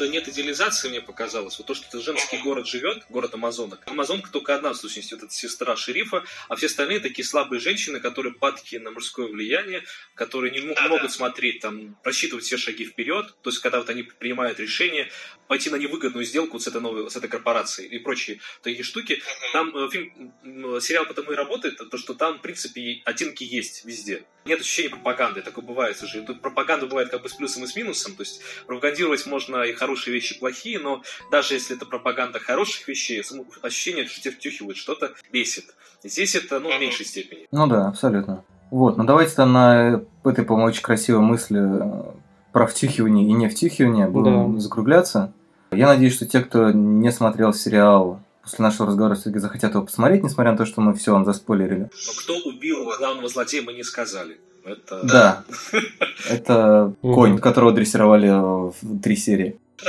[0.00, 1.58] Нет идеализации, мне показалось.
[1.58, 3.80] Вот то, что это женский город живет, город Амазонок.
[3.84, 8.00] Амазонка только одна, в сущности, вот эта сестра шерифа, а все остальные такие слабые женщины,
[8.00, 9.82] которые падки на мужское влияние,
[10.14, 13.36] которые не могут смотреть, там, просчитывать все шаги вперед.
[13.42, 15.08] То есть, когда вот они принимают решение
[15.48, 19.20] пойти на невыгодную сделку вот с этой новой, с этой корпорацией и прочие такие штуки.
[19.52, 24.24] Там э, фильм, сериал потому и работает, то, что там, в принципе, оттенки есть везде
[24.48, 25.42] нет ощущения пропаганды.
[25.42, 26.22] Такое бывает уже.
[26.22, 28.14] Тут пропаганда бывает как бы с плюсом и с минусом.
[28.14, 32.86] То есть пропагандировать можно и хорошие вещи, и плохие, но даже если это пропаганда хороших
[32.88, 33.22] вещей,
[33.62, 35.74] ощущение, что тебя втюхивают, что-то бесит.
[36.04, 37.48] Здесь это, ну, в меньшей степени.
[37.50, 38.44] Ну да, абсолютно.
[38.70, 42.12] Вот, ну давайте там на этой, по-моему, очень красивой мысли э,
[42.52, 44.60] про втюхивание и не втюхивание будем да.
[44.60, 45.32] закругляться.
[45.70, 50.24] Я надеюсь, что те, кто не смотрел сериал после нашего разговора все-таки захотят его посмотреть,
[50.24, 51.90] несмотря на то, что мы все вам заспойлерили.
[52.06, 54.40] Но кто убил главного злодея, мы не сказали.
[54.68, 55.02] Это...
[55.02, 55.44] Да.
[56.28, 59.58] Это конь, которого дрессировали в три серии.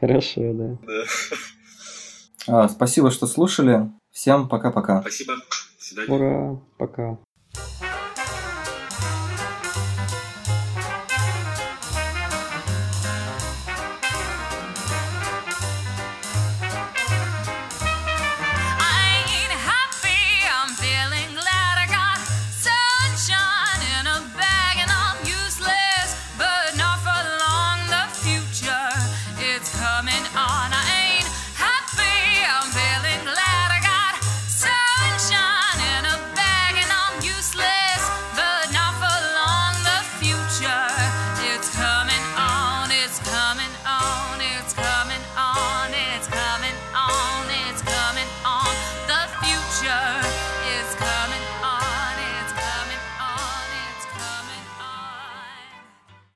[0.00, 0.76] Хорошо, да.
[2.46, 3.90] А, спасибо, что слушали.
[4.10, 5.02] Всем пока-пока.
[5.02, 5.34] Спасибо.
[6.08, 7.18] Ура, пока.